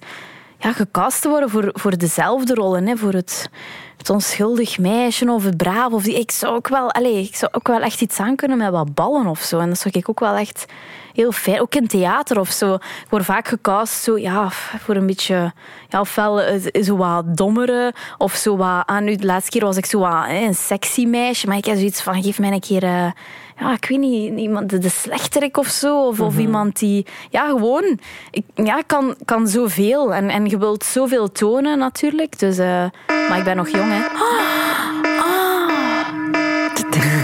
ja, 0.60 0.74
gecast 0.74 1.22
te 1.22 1.30
worden 1.30 1.50
voor, 1.50 1.70
voor 1.74 1.98
dezelfde 1.98 2.54
rollen. 2.54 2.88
Hè, 2.88 2.98
voor 2.98 3.14
het, 3.14 3.50
het 3.98 4.10
onschuldig 4.10 4.78
meisje 4.78 5.32
of 5.32 5.44
het 5.44 5.58
braaf. 5.58 5.92
Of 5.92 6.04
die, 6.04 6.20
ik, 6.20 6.32
zou 6.32 6.56
ook 6.56 6.68
wel, 6.68 6.92
allez, 6.92 7.28
ik 7.28 7.36
zou 7.36 7.52
ook 7.54 7.68
wel 7.68 7.82
echt 7.82 8.02
iets 8.02 8.20
aan 8.20 8.36
kunnen 8.36 8.58
met 8.58 8.72
wat 8.72 8.94
ballen 8.94 9.28
of 9.28 9.40
zo. 9.40 9.60
En 9.60 9.70
dat 9.70 9.80
zou 9.80 9.98
ik 9.98 10.10
ook 10.10 10.20
wel 10.20 10.36
echt 10.36 10.66
heel 11.14 11.32
fijn. 11.32 11.62
Ook 11.62 11.76
in 11.76 11.88
theater 11.88 12.40
of 12.40 12.50
zo. 12.50 12.74
Ik 12.74 13.08
word 13.10 13.26
vaak 13.26 13.48
gecast 13.48 14.04
zo, 14.04 14.18
ja, 14.18 14.50
voor 14.52 14.96
een 14.96 15.06
beetje... 15.06 15.54
Ja, 15.90 16.00
ofwel 16.00 16.42
eh, 16.42 16.84
zo 16.84 16.98
wat 16.98 17.38
dommere 17.38 17.94
of 18.18 18.34
zo 18.34 18.58
wat... 18.58 18.84
Ah, 18.86 19.02
nu, 19.02 19.16
de 19.16 19.26
laatste 19.26 19.52
keer 19.52 19.66
was 19.66 19.78
ik 19.78 19.86
zo 19.86 20.00
wat 20.00 20.26
hè, 20.26 20.46
een 20.46 20.56
sexy 20.56 21.06
meisje. 21.06 21.48
Maar 21.48 21.58
ik 21.58 21.66
heb 21.66 21.76
zoiets 21.78 22.02
van, 22.02 22.24
geef 22.24 22.40
mij 22.40 22.52
een 22.52 22.60
keer... 22.60 22.84
eh, 22.84 23.12
ja, 23.60 23.74
ik 23.74 23.86
weet 23.86 24.00
niet, 24.00 24.40
iemand, 24.40 24.70
de, 24.70 24.78
de 24.78 24.90
slechterik 24.90 25.58
of 25.58 25.68
zo. 25.68 26.08
Of, 26.08 26.20
of 26.20 26.38
iemand 26.38 26.80
die... 26.80 27.06
Ja, 27.30 27.48
gewoon. 27.48 28.00
Ik 28.32 28.44
ja, 28.54 28.82
kan, 28.82 29.16
kan 29.26 29.48
zoveel. 29.48 30.14
En, 30.14 30.30
en 30.30 30.46
je 30.46 30.58
wilt 30.58 30.84
zoveel 30.84 31.32
tonen 31.32 31.78
natuurlijk. 31.78 32.40
Dus, 32.40 32.58
eh, 32.58 32.86
maar 33.30 33.38
ik 33.38 33.44
ben 33.44 33.56
nog 33.56 33.70
jong, 33.70 33.92
hè. 33.92 34.04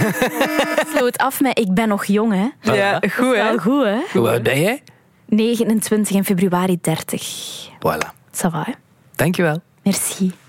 Sloot 0.94 1.18
af 1.18 1.40
met 1.40 1.58
ik 1.58 1.74
ben 1.74 1.88
nog 1.88 2.04
jong, 2.04 2.32
hè. 2.32 2.72
Ja, 2.74 3.00
goed 3.10 3.30
wel 3.30 3.58
goed, 3.58 3.84
hè. 3.84 3.98
Hoe 4.12 4.28
oud 4.28 4.42
ben 4.42 4.60
jij? 4.60 4.82
29 5.26 6.16
in 6.16 6.24
februari 6.24 6.78
30. 6.80 7.68
Voilà. 7.78 8.10
Ça 8.32 8.50
va, 8.50 8.62
hè? 8.66 8.72
Dankjewel. 9.16 9.60
Merci. 9.82 10.32